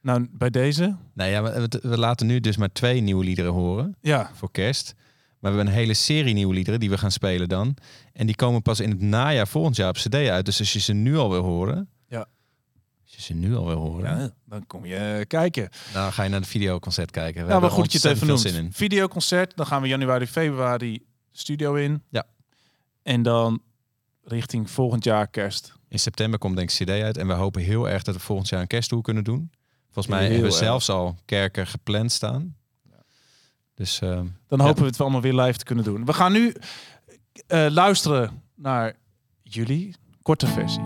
[0.00, 0.96] Nou, bij deze.
[1.14, 4.30] Nee, ja, we, we laten nu dus maar twee nieuwe liederen horen Ja.
[4.34, 4.94] voor kerst.
[5.40, 7.76] Maar we hebben een hele serie nieuwe liederen die we gaan spelen dan.
[8.12, 10.44] En die komen pas in het najaar volgend jaar op cd uit.
[10.44, 11.88] Dus als je ze nu al wil horen...
[13.16, 14.18] Je ze nu al wil horen...
[14.20, 15.68] Ja, dan kom je eh, kijken.
[15.92, 17.34] Dan ga je naar de videoconcert kijken.
[17.34, 18.44] We Nou, hebben goed dat je het even noemt.
[18.44, 18.72] in.
[18.72, 22.02] Videoconcert, dan gaan we januari, februari studio in.
[22.08, 22.24] Ja.
[23.02, 23.62] En dan
[24.24, 25.72] richting volgend jaar kerst.
[25.88, 27.16] In september komt denk ik cd uit.
[27.16, 29.50] En we hopen heel erg dat we volgend jaar een kersttour kunnen doen.
[29.90, 30.64] Volgens mij Heel hebben we erg.
[30.66, 32.56] zelfs al kerken gepland staan.
[33.74, 34.08] Dus eh,
[34.48, 34.64] Dan ja.
[34.64, 36.04] hopen we het allemaal weer live te kunnen doen.
[36.04, 36.54] We gaan nu
[37.46, 38.96] eh, luisteren naar
[39.42, 40.82] jullie korte versie.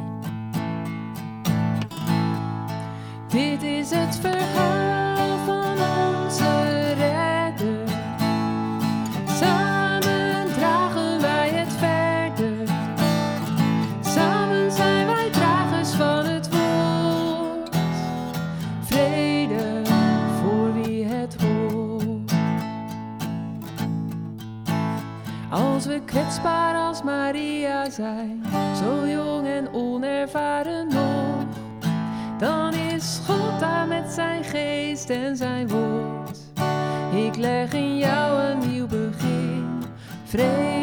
[26.39, 28.43] Kwetsbaar als Maria zijn,
[28.76, 31.47] zo jong en onervaren nog
[32.39, 36.39] dan is God daar met zijn geest en zijn woord.
[37.14, 39.82] Ik leg in jou een nieuw begin,
[40.24, 40.78] vrede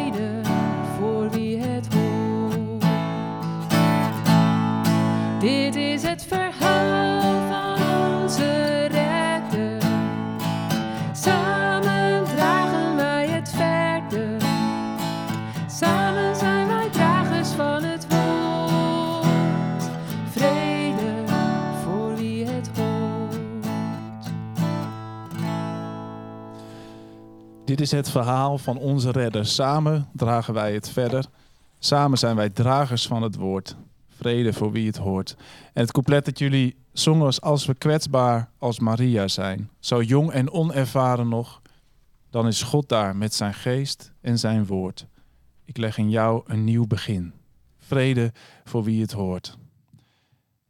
[27.86, 29.46] is het verhaal van onze redder.
[29.46, 31.26] Samen dragen wij het verder.
[31.78, 33.76] Samen zijn wij dragers van het woord.
[34.08, 35.36] Vrede voor wie het hoort.
[35.72, 39.70] En het couplet dat jullie zongen als we kwetsbaar als Maria zijn.
[39.78, 41.62] Zo jong en onervaren nog.
[42.30, 45.06] Dan is God daar met zijn geest en zijn woord.
[45.64, 47.32] Ik leg in jou een nieuw begin.
[47.78, 48.32] Vrede
[48.64, 49.58] voor wie het hoort.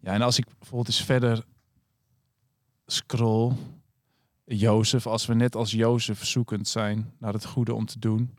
[0.00, 1.44] Ja, en als ik bijvoorbeeld eens verder
[2.86, 3.52] scroll.
[4.46, 8.34] Jozef, als we net als Jozef zoekend zijn naar het goede om te doen.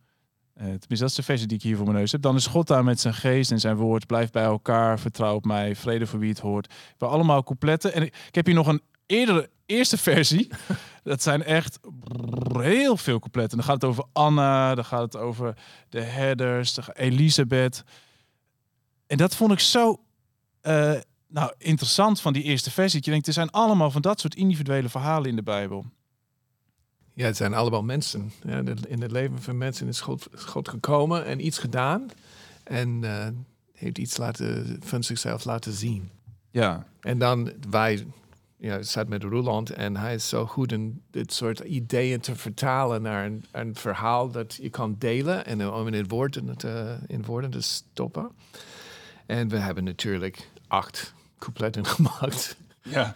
[0.54, 2.22] Eh, tenminste, dat is de versie die ik hier voor mijn neus heb.
[2.22, 4.08] Dan is God daar met zijn geest en zijn woord.
[4.08, 6.74] Blijf bij elkaar, vertrouw op mij, vrede voor wie het hoort.
[6.98, 7.94] We allemaal coupletten.
[7.94, 10.48] En ik, heb hier nog een eerdere, eerste versie.
[11.04, 11.80] dat zijn echt
[12.58, 13.58] heel veel coupletten.
[13.58, 15.58] Dan gaat het over Anna, dan gaat het over
[15.90, 17.84] de herders, de Elisabeth.
[19.08, 20.02] En dat vond ik zo
[20.62, 20.94] eh,
[21.28, 23.02] nou, interessant van die eerste versie.
[23.04, 25.86] Je denkt, er zijn allemaal van dat soort individuele verhalen in de Bijbel.
[27.18, 28.32] Ja, het zijn allemaal mensen.
[28.44, 30.28] Ja, in het leven van mensen is God,
[30.70, 32.10] gekomen en iets gedaan.
[32.64, 33.28] En eh,
[33.74, 36.10] heeft iets laten, van zichzelf laten zien.
[36.52, 36.86] Ja.
[37.00, 38.06] En dan wij,
[38.58, 43.02] ja, staat met Roland en hij is zo goed in dit soort ideeën te vertalen
[43.02, 46.98] naar een, een verhaal dat je kan delen en eh, om in, het woorden te,
[47.08, 48.32] in woorden te stoppen.
[49.26, 52.58] En we hebben natuurlijk acht coupletten gemaakt.
[52.82, 53.16] Ja.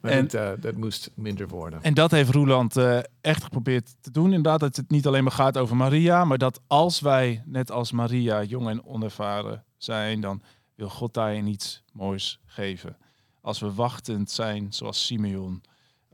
[0.00, 1.82] Maar En- dat, eh, dat moest minder worden.
[1.82, 4.24] En dat heeft Roeland eh, echt geprobeerd te doen.
[4.26, 7.92] Inderdaad, dat het niet alleen maar gaat over Maria, maar dat als wij, net als
[7.92, 10.42] Maria, jong en onervaren zijn, dan
[10.74, 12.96] wil God daarin iets moois geven.
[13.40, 15.62] Als we wachtend zijn, zoals Simeon,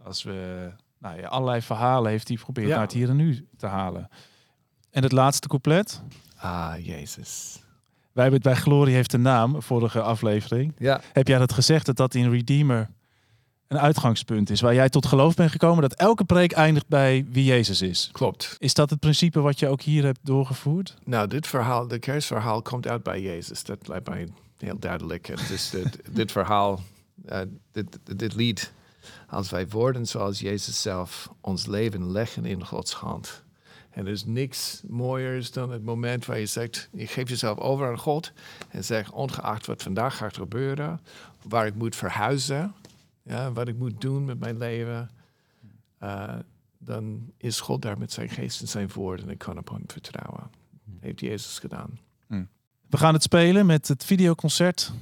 [0.02, 2.72] als we nou ja, allerlei verhalen heeft hij geprobeerd Ja.
[2.74, 4.08] naar het hier en nu te halen.
[4.90, 6.02] En het laatste couplet.
[6.36, 7.60] Ah, Jezus.
[8.12, 10.74] Wij hebben het bij Glorie heeft een naam, vorige aflevering.
[10.78, 11.00] Ja.
[11.12, 12.90] Heb jij dat gezegd dat dat in Redeemer
[13.68, 17.44] een uitgangspunt is waar jij tot geloof bent gekomen dat elke preek eindigt bij wie
[17.44, 18.08] Jezus is?
[18.12, 18.56] Klopt.
[18.58, 20.96] Is dat het principe wat je ook hier hebt doorgevoerd?
[21.04, 23.64] Nou, dit verhaal, de kerstverhaal komt uit bij Jezus.
[23.64, 25.26] Dat lijkt mij heel duidelijk.
[25.26, 26.80] Het is dit, dit verhaal,
[27.24, 27.40] eh,
[27.72, 28.72] dit, dit lied,
[29.28, 33.44] als wij worden zoals Jezus zelf, ons leven leggen in Gods hand.
[33.90, 37.88] En er is niks mooiers dan het moment waar je zegt, je geeft jezelf over
[37.88, 38.32] aan God
[38.68, 41.00] en zegt, ongeacht wat vandaag gaat gebeuren,
[41.42, 42.74] waar ik moet verhuizen,
[43.26, 45.10] ja, wat ik moet doen met mijn leven,
[45.98, 46.34] eh,
[46.78, 49.84] dan is God daar met zijn geest en zijn woord en ik kan op hem
[49.86, 50.50] vertrouwen.
[51.00, 51.98] Heeft Jezus gedaan.
[52.88, 54.92] We gaan het spelen met het videoconcert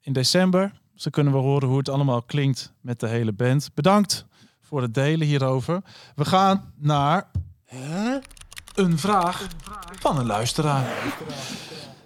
[0.00, 0.80] in december.
[0.94, 3.70] Zo kunnen we horen hoe het allemaal klinkt met de hele band.
[3.74, 4.26] Bedankt
[4.60, 5.82] voor het delen hierover.
[6.14, 7.30] We gaan naar
[8.76, 9.46] een vraag
[10.00, 10.84] van een luisteraar.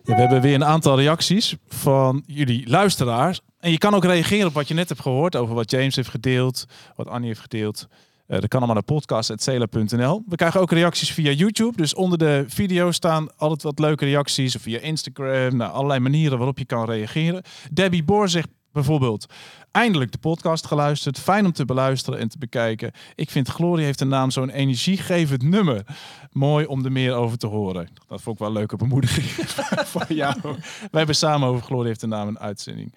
[0.04, 3.40] We hebben weer een aantal reacties van jullie luisteraars.
[3.58, 6.08] En je kan ook reageren op wat je net hebt gehoord over wat James heeft
[6.08, 6.64] gedeeld,
[6.96, 7.86] wat Annie heeft gedeeld.
[8.26, 10.22] Eh, dat kan allemaal naar podcast.cela.nl.
[10.26, 11.76] We krijgen ook reacties via YouTube.
[11.76, 14.56] Dus onder de video staan altijd wat leuke reacties.
[14.56, 15.56] Of via Instagram.
[15.56, 17.42] Nou, allerlei manieren waarop je kan reageren.
[17.72, 19.26] Debbie Boor zegt bijvoorbeeld...
[19.70, 21.18] Eindelijk de podcast geluisterd.
[21.18, 22.92] Fijn om te beluisteren en te bekijken.
[23.14, 25.84] Ik vind Glorie heeft een naam zo'n energiegevend nummer.
[26.32, 27.88] Mooi om er meer over te horen.
[28.06, 29.26] Dat vond ik wel een leuke bemoediging
[29.92, 30.34] voor jou.
[30.42, 32.94] Wij hebben samen over Glorie heeft een naam een uitzending.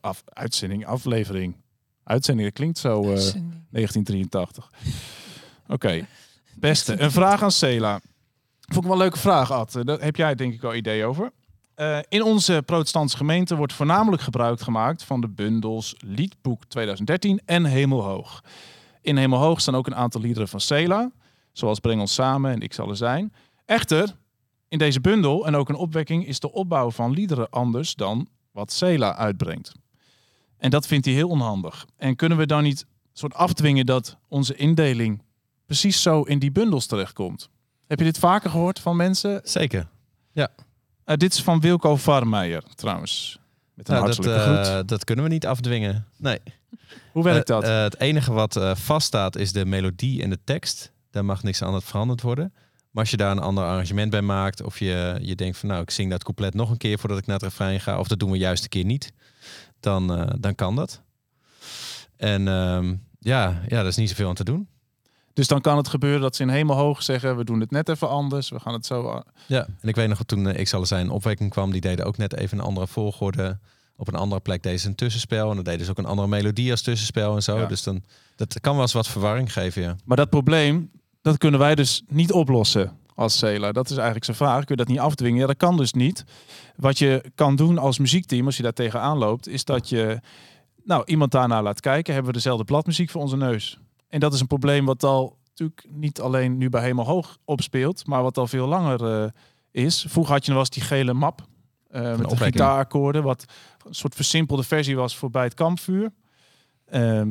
[0.00, 1.56] Af, uitzending, aflevering.
[2.04, 3.54] Uitzending, dat klinkt zo eh, Uitzending.
[3.70, 4.70] 1983.
[5.68, 6.06] Oké,
[6.54, 7.00] beste.
[7.00, 8.00] Een vraag aan Cela.
[8.60, 9.74] Vond ik wel een leuke vraag, Ad.
[9.76, 11.30] Eh, Daar heb jij denk ik wel idee over.
[11.82, 17.64] Eh, in onze protestantse gemeente wordt voornamelijk gebruik gemaakt van de bundels Liedboek 2013 en
[17.64, 18.44] Hemelhoog.
[19.00, 21.10] In Hemelhoog staan ook een aantal liederen van Cela,
[21.52, 23.32] zoals Breng ons samen en Ik zal er zijn.
[23.64, 24.16] Echter,
[24.68, 28.72] in deze bundel en ook een opwekking is de opbouw van liederen anders dan wat
[28.72, 29.72] Cela uitbrengt.
[30.56, 31.86] En dat vindt hij heel onhandig.
[31.96, 35.22] En kunnen we dan niet soort afdwingen dat onze indeling
[35.66, 37.48] precies zo in die bundels terechtkomt?
[37.86, 39.40] Heb je dit vaker gehoord van mensen?
[39.44, 39.88] Zeker.
[40.32, 40.48] Ja.
[41.04, 43.38] Eh, dit is van Wilco Varmeijer trouwens.
[43.74, 44.88] Met een Nou, hartelijke eh, groet.
[44.88, 46.06] dat kunnen we niet afdwingen.
[46.16, 46.38] Nee.
[47.12, 47.66] Hoe werkt Eh, dat?
[47.82, 50.92] het enige wat vaststaat is de melodie en de tekst.
[51.10, 52.52] Daar mag niks aan veranderd worden.
[52.90, 55.82] Maar als je daar een ander arrangement bij maakt, of je, je denkt van nou,
[55.82, 58.18] ik zing dat couplet nog een keer voordat ik naar het refrein ga, of dat
[58.18, 59.12] doen we juist een keer niet,
[59.80, 61.02] dan, dan kan dat.
[62.16, 64.68] En ehm, ja, ja, daar is niet zoveel aan te doen.
[65.34, 68.08] Dus dan kan het gebeuren dat ze in hemelhoog zeggen, we doen het net even
[68.08, 69.22] anders, we gaan het zo...
[69.46, 72.16] Ja, en ik weet nog toen eh, Ik er zijn opwekking kwam, die deden ook
[72.16, 73.58] net even een andere volgorde.
[73.96, 76.28] Op een andere plek deden ze een tussenspel en dan deden ze ook een andere
[76.28, 77.58] melodie als tussenspel en zo.
[77.58, 77.66] Ja.
[77.66, 78.02] Dus dan,
[78.36, 79.96] dat kan wel eens wat verwarring geven, ja.
[80.04, 80.90] Maar dat probleem,
[81.22, 83.72] dat kunnen wij dus niet oplossen als Cela.
[83.72, 84.64] Dat is eigenlijk zijn vraag.
[84.64, 85.40] Kun je dat niet afdwingen?
[85.40, 86.24] Ja, dat kan dus niet.
[86.76, 90.20] Wat je kan doen als muziekteam, als je daar tegenaan loopt, is dat je
[90.84, 92.14] nou, iemand daarna laat kijken.
[92.14, 93.78] Hebben we dezelfde bladmuziek voor onze neus?
[94.12, 98.06] En dat is een probleem wat al natuurlijk niet alleen nu bij Helemaal Hoog opspeelt,
[98.06, 99.30] maar wat al veel langer eh,
[99.70, 100.04] is.
[100.08, 101.46] Vroeger had je nog eens die gele map
[101.88, 103.44] eh, met de gitaarakkoorden, wat
[103.86, 106.12] een soort versimpelde versie was voor bij het kampvuur.
[106.86, 107.30] Ehm,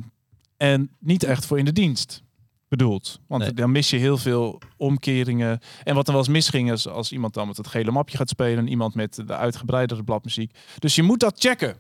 [0.58, 2.24] en niet echt voor in de dienst
[2.68, 3.20] bedoeld.
[3.28, 3.54] Want Nee.
[3.54, 5.60] dan mis je heel veel omkeringen.
[5.84, 8.30] En wat er wel eens misging is als iemand dan met het gele mapje gaat
[8.30, 8.58] spelen...
[8.58, 10.56] en iemand met de uitgebreidere bladmuziek.
[10.80, 11.76] Dus je moet dat checken.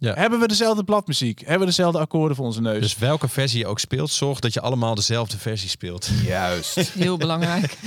[0.00, 0.14] Ja.
[0.14, 1.38] Hebben we dezelfde bladmuziek?
[1.38, 2.80] Hebben we dezelfde akkoorden voor onze neus?
[2.80, 6.10] Dus welke versie je ook speelt, zorg dat je allemaal dezelfde versie speelt.
[6.24, 6.76] Juist.
[7.04, 7.76] Heel belangrijk.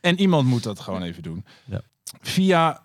[0.00, 1.44] En iemand moet dat gewoon even doen.
[1.64, 1.80] Ja.
[2.20, 2.82] Via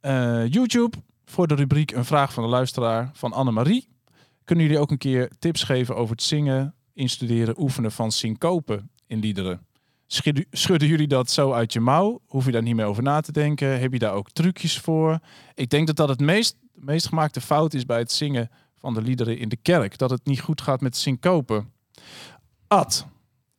[0.00, 3.88] eh, YouTube voor de rubriek Een vraag van de luisteraar van Annemarie.
[4.44, 9.18] Kunnen jullie ook een keer tips geven over het zingen, instuderen, oefenen van syncopen in
[9.18, 9.66] liederen?
[10.50, 12.20] Schudden jullie dat zo uit je mouw?
[12.26, 13.80] Hoef je daar niet meer over na te denken?
[13.80, 15.18] Heb je daar ook trucjes voor?
[15.54, 18.94] Ik denk dat dat het meest, de meest gemaakte fout is bij het zingen van
[18.94, 19.98] de liederen in de kerk.
[19.98, 21.72] Dat het niet goed gaat met syncopen.
[22.66, 23.06] Ad,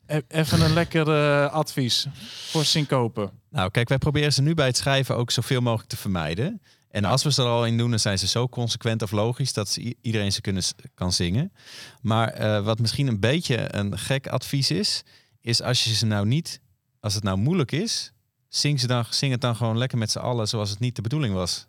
[0.06, 2.08] e- even een lekker eh, advies
[2.50, 3.32] voor syncopen.
[3.50, 6.62] Nou, kijk, wij proberen ze nu bij het schrijven ook zoveel mogelijk te vermijden.
[6.90, 9.54] En als we ze er al in doen, dan zijn ze zo consequent of logisch
[9.54, 10.64] dat ze iedereen ze kunnen,
[10.94, 11.54] kan zingen.
[12.02, 15.04] Maar eh, wat misschien een beetje een gek advies is,
[15.42, 16.60] is als je ze nou niet,
[17.00, 18.14] als het nou moeilijk is,
[18.48, 21.02] zing, ze dan, zing het dan gewoon lekker met z'n allen zoals het niet de
[21.02, 21.68] bedoeling was.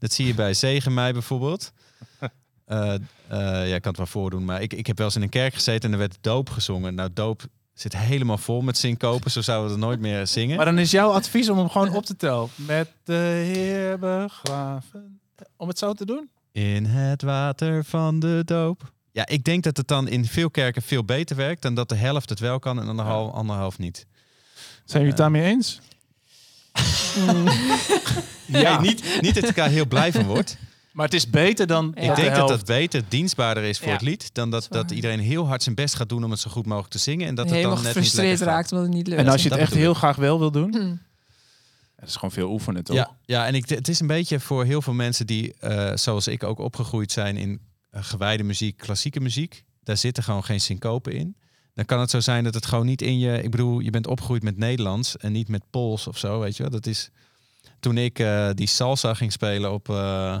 [0.00, 1.72] Dat zie je bij Zegen mij bijvoorbeeld.
[2.64, 3.00] Eh eh,
[3.68, 5.54] ja, ik kan het wel voordoen, maar ik, ik heb wel eens in een kerk
[5.54, 6.94] gezeten en er werd doop gezongen.
[6.94, 7.42] Nou, doop
[7.74, 10.56] zit helemaal vol met syncopen, zo zouden we het nooit meer zingen.
[10.56, 12.48] Maar dan is jouw advies om hem gewoon op te tellen.
[12.54, 13.12] Met de
[13.52, 15.20] Heer begraven.
[15.56, 16.30] Om het zo te doen?
[16.52, 18.92] In het water van de doop.
[19.12, 21.94] Ja, ik denk dat het dan in veel kerken veel beter werkt dan dat de
[21.94, 24.06] helft het wel kan en dan de hal- anderhalf niet.
[24.84, 25.80] Zijn jullie het daarmee eens?
[28.46, 28.80] Ja.
[28.80, 30.56] Nee, niet, niet dat ik daar heel blij van word.
[30.92, 32.48] Maar het is beter dan Ik de denk dat helft.
[32.48, 33.92] dat beter dienstbaarder is voor Ja.
[33.92, 36.50] het lied dan dat, dat iedereen heel hard zijn best gaat doen om het zo
[36.50, 38.96] goed mogelijk te zingen en dat het Helemaal dan net niet lekker raakt omdat het
[38.96, 39.20] niet lukt.
[39.20, 40.94] En als je het Dat echt heel graag wel wil doen, Hm.
[41.96, 42.96] het is gewoon veel oefenen toch?
[42.96, 46.26] Ja, ja en ik, het is een beetje voor heel veel mensen die, eh, zoals
[46.26, 47.60] ik ook opgegroeid zijn in
[47.90, 49.64] eh, gewijde muziek, klassieke muziek.
[49.82, 51.36] Daar zitten gewoon geen syncopen in.
[51.80, 53.42] Dan kan het zo zijn dat het gewoon niet in je...
[53.42, 56.62] Ik bedoel, je bent opgegroeid met Nederlands en niet met Pools of zo, weet je
[56.62, 56.72] wel.
[56.72, 57.10] Dat is...
[57.80, 59.88] Toen ik eh, die salsa ging spelen op...
[59.88, 60.36] eh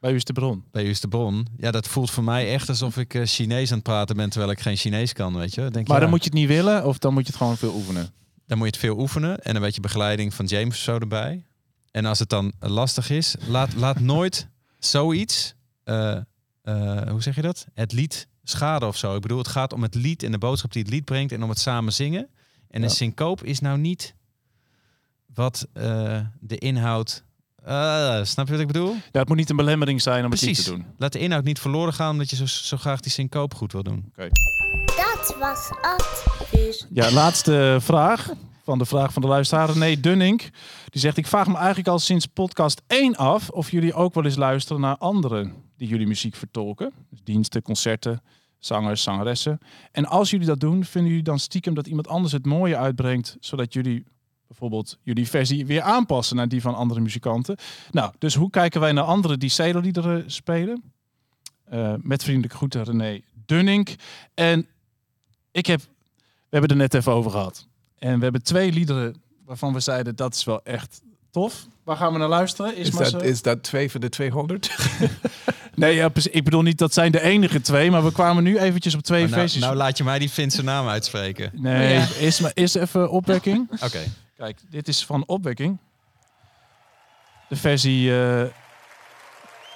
[0.00, 0.64] Bij u is de bron.
[0.70, 1.46] bij Usterbron.
[1.56, 4.30] Ja, dat voelt voor mij echt alsof ik eh, Chinees aan het praten ben...
[4.30, 5.60] terwijl ik geen Chinees kan, weet je.
[5.70, 7.56] Denk, Maar ja, dan moet je het niet willen of dan moet je het gewoon
[7.56, 8.10] veel oefenen.
[8.46, 11.44] dan moet je het veel oefenen en een beetje begeleiding van James of zo erbij.
[11.90, 15.54] En als het dan lastig is, laat, laat nooit zoiets,
[16.66, 17.66] eh, hoe zeg je dat?
[17.74, 19.14] Het lied schade of zo.
[19.14, 21.42] Ik bedoel, het gaat om het lied en de boodschap die het lied brengt en
[21.42, 22.28] om het samen zingen.
[22.70, 22.86] En Ja.
[22.86, 24.14] een syncoop is nou niet
[25.34, 27.24] wat eh, de inhoud.
[27.64, 28.92] eh, snap je wat ik bedoel?
[29.12, 30.56] Ja, het moet niet een belemmering zijn om het Precies.
[30.58, 30.86] niet te doen.
[30.98, 33.82] Laat de inhoud niet verloren gaan omdat je zo, zo graag die syncoop goed wil
[33.82, 34.12] doen.
[34.86, 36.86] Dat was advies.
[36.90, 38.28] Ja, laatste vraag
[38.64, 39.70] van de vraag van de luisteraar.
[39.70, 40.40] René Dunning.
[40.88, 43.48] Die zegt, ik vraag me eigenlijk al sinds podcast 1 af...
[43.50, 46.92] of jullie ook wel eens luisteren naar anderen die jullie muziek vertolken.
[47.10, 48.22] Dus diensten, concerten,
[48.58, 49.58] zangers, zangeressen.
[49.92, 53.36] En als jullie dat doen, vinden jullie dan stiekem dat iemand anders het mooie uitbrengt...
[53.40, 54.04] zodat jullie
[54.46, 57.56] bijvoorbeeld jullie versie weer aanpassen naar die van andere muzikanten?
[57.90, 60.82] Nou, dus hoe kijken wij naar anderen die celoliederen spelen?
[61.64, 63.88] Eh, met vriendelijke groeten René Dunning.
[64.34, 64.66] En
[65.50, 65.86] ik heb, we
[66.48, 67.66] hebben er net even over gehad.
[67.98, 71.66] En we hebben twee liederen waarvan we zeiden dat is wel echt tof.
[71.84, 72.76] Waar gaan we naar luisteren?
[72.76, 74.70] Is dat, is dat twee van de 200?
[75.76, 78.94] Nee, ja, ik bedoel niet dat zijn de enige twee, maar we kwamen nu eventjes
[78.94, 79.60] op twee Maar nou, versies.
[79.62, 81.50] nou laat je mij die Finse naam uitspreken.
[81.54, 82.06] nee, Ja.
[82.18, 83.68] is, maar, is even opwekking.
[83.86, 83.98] Oké.
[84.38, 85.78] Kijk, dit is van opwekking.
[87.48, 88.42] De versie eh,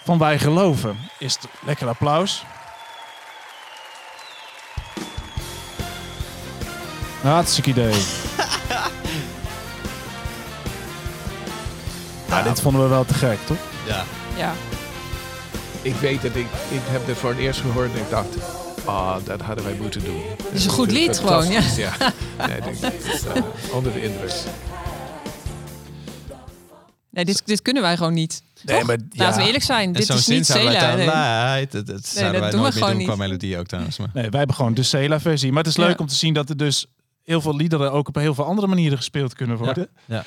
[0.05, 0.97] van Wij Geloven.
[1.19, 2.43] Is het lekker applaus.
[7.23, 7.95] Hartstikke idee.
[12.29, 13.57] Nou, dit vonden we wel te gek, toch?
[13.87, 14.05] Ja.
[14.37, 14.53] Ja.
[15.83, 18.37] Ik weet dat ik, ik heb dit voor het eerst gehoord en ik dacht,
[18.85, 20.21] ah, dat hadden wij moeten doen.
[20.43, 21.61] Het is een goed lied gewoon, ja.
[21.77, 21.93] Ja.
[22.47, 24.33] Nee, ik denk, is, eh, onder de indruk.
[27.11, 28.43] Nee, dit, dit kunnen wij gewoon niet.
[28.63, 28.87] Nee, Toch?
[28.87, 29.47] maar Laten we ja.
[29.47, 29.87] eerlijk zijn.
[29.87, 30.95] En Dit is niet wij Cela.
[30.95, 31.07] nee.
[31.07, 31.73] light.
[31.73, 33.99] Dat, dat zouden wij dat doen we nooit meer gewoon doen qua melodie ook trouwens.
[33.99, 34.09] Maar.
[34.13, 35.49] Nee, wij hebben gewoon de Cela-versie.
[35.53, 35.97] Maar het is leuk Ja.
[35.99, 36.87] om te zien dat er dus
[37.25, 39.89] heel veel liederen ook op heel veel andere manieren gespeeld kunnen worden.
[40.05, 40.25] Ja.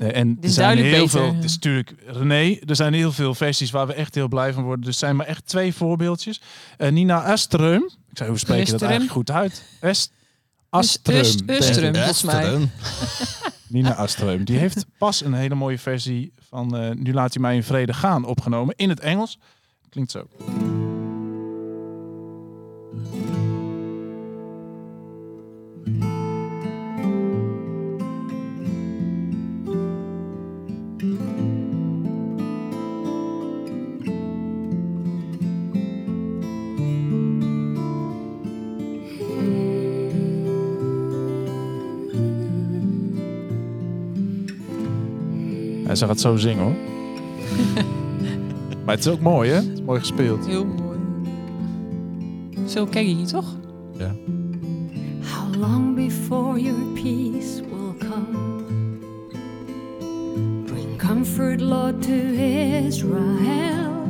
[0.00, 1.08] Nee, en er zijn heel beter.
[1.08, 1.34] veel.
[1.34, 2.58] Het is natuurlijk René.
[2.66, 4.84] Er zijn heel veel versies waar we echt heel blij van worden.
[4.84, 6.40] Dus er zijn maar echt twee voorbeeldjes.
[6.76, 7.82] Eh, Nina Aström.
[8.10, 9.64] Ik zei, hoe spreek je dat eigenlijk goed uit?
[9.80, 10.12] Est
[11.94, 12.68] volgens mij.
[13.68, 14.42] Nina Aström.
[14.44, 17.92] Die heeft pas een hele mooie versie van eh, Nu laat u mij in vrede
[17.92, 18.74] gaan opgenomen.
[18.76, 19.38] In het Engels.
[19.88, 20.26] Klinkt zo.
[46.00, 46.74] Ze gaat zo zingen hoor.
[48.84, 49.56] Maar het is ook mooi, hè?
[49.56, 50.46] Het is mooi gespeeld.
[50.46, 50.98] Heel mooi.
[52.68, 53.56] Zo Keggy, toch?
[53.98, 54.14] Ja.
[55.34, 58.62] How long before your peace will come?
[60.64, 62.12] Bring comfort, Lord, to
[62.86, 64.08] Israel.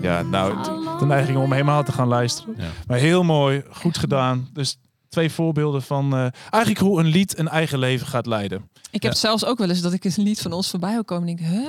[0.00, 0.54] Ja, nou,
[0.98, 2.54] de neiging om helemaal te gaan luisteren.
[2.58, 2.68] Ja.
[2.86, 4.48] Maar heel mooi, goed gedaan.
[4.52, 4.78] Dus
[5.08, 8.70] twee voorbeelden van eh, eigenlijk hoe een lied een eigen leven gaat leiden.
[8.90, 9.18] Ik heb Ja.
[9.18, 11.48] zelfs ook wel eens dat ik een lied van ons voorbij wil komen en denk,
[11.48, 11.68] huh?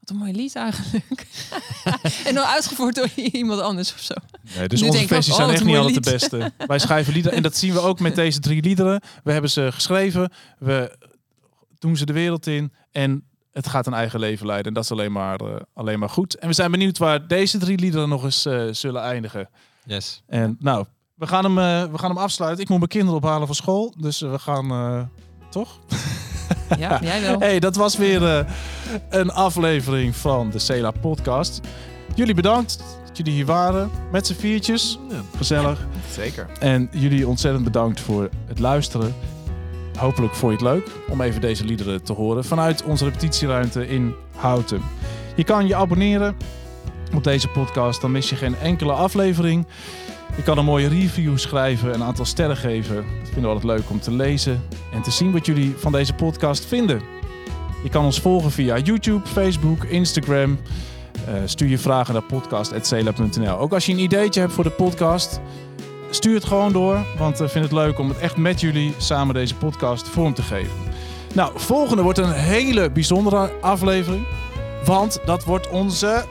[0.00, 1.26] Wat een mooi lied eigenlijk.
[2.26, 4.14] en dan uitgevoerd door iemand anders of zo.
[4.56, 6.52] Nee, dus Nu onze ook, versies oh, zijn echt niet altijd de beste.
[6.66, 9.00] Wij schrijven liederen en dat zien we ook met deze drie liederen.
[9.24, 10.98] We hebben ze geschreven, we
[11.78, 14.66] doen ze de wereld in en het gaat een eigen leven leiden.
[14.68, 16.34] En dat is alleen maar, eh, alleen maar goed.
[16.38, 19.48] En we zijn benieuwd waar deze drie liederen nog eens eh, zullen eindigen.
[19.84, 20.22] Yes.
[20.26, 20.84] En nou,
[21.14, 22.62] we gaan, hem, eh, we gaan hem afsluiten.
[22.62, 24.70] Ik moet mijn kinderen ophalen van school, dus we gaan...
[24.70, 25.02] eh,
[25.50, 25.78] toch?
[26.78, 27.38] Ja, jij wel.
[27.38, 28.46] Hey, dat was weer eh,
[29.08, 31.60] een aflevering van de Cela podcast.
[32.14, 34.98] Jullie bedankt dat jullie hier waren met z'n viertjes.
[35.36, 35.86] Gezellig.
[36.10, 36.46] Zeker.
[36.60, 39.14] En jullie ontzettend bedankt voor het luisteren.
[39.98, 44.14] Hopelijk vond je het leuk om even deze liederen te horen vanuit onze repetitieruimte in
[44.36, 44.82] Houten.
[45.36, 46.36] Je kan je abonneren
[47.14, 49.66] op deze podcast, dan mis je geen enkele aflevering.
[50.36, 52.94] Je kan een mooie review schrijven, een aantal sterren geven.
[52.94, 54.62] Dat vinden we altijd leuk om te lezen
[54.92, 57.00] en te zien wat jullie van deze podcast vinden.
[57.82, 60.58] Je kan ons volgen via YouTube, Facebook, Instagram.
[61.26, 63.58] Eh, stuur je vragen naar podcast.cela.nl.
[63.58, 65.40] Ook als je een ideetje hebt voor de podcast,
[66.10, 66.98] stuur het gewoon door.
[67.18, 70.42] Want we vinden het leuk om het echt met jullie samen deze podcast vorm te
[70.42, 70.76] geven.
[71.34, 74.26] Nou, volgende wordt een hele bijzondere aflevering.
[74.84, 76.24] Want dat wordt onze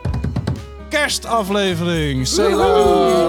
[0.93, 2.19] kerstaflevering.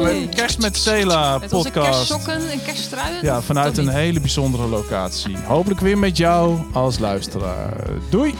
[0.03, 1.91] Met kerst met Cela Met onze podcast.
[1.91, 3.23] kerstsokken en kerststruien.
[3.23, 5.39] Ja, vanuit een hele bijzondere locatie.
[5.39, 7.77] Hopelijk weer met jou als luisteraar.
[8.11, 8.35] Doei!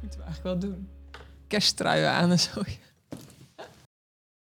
[0.00, 0.88] Moeten we eigenlijk wel doen.
[1.46, 2.50] Kerststruien aan en zo.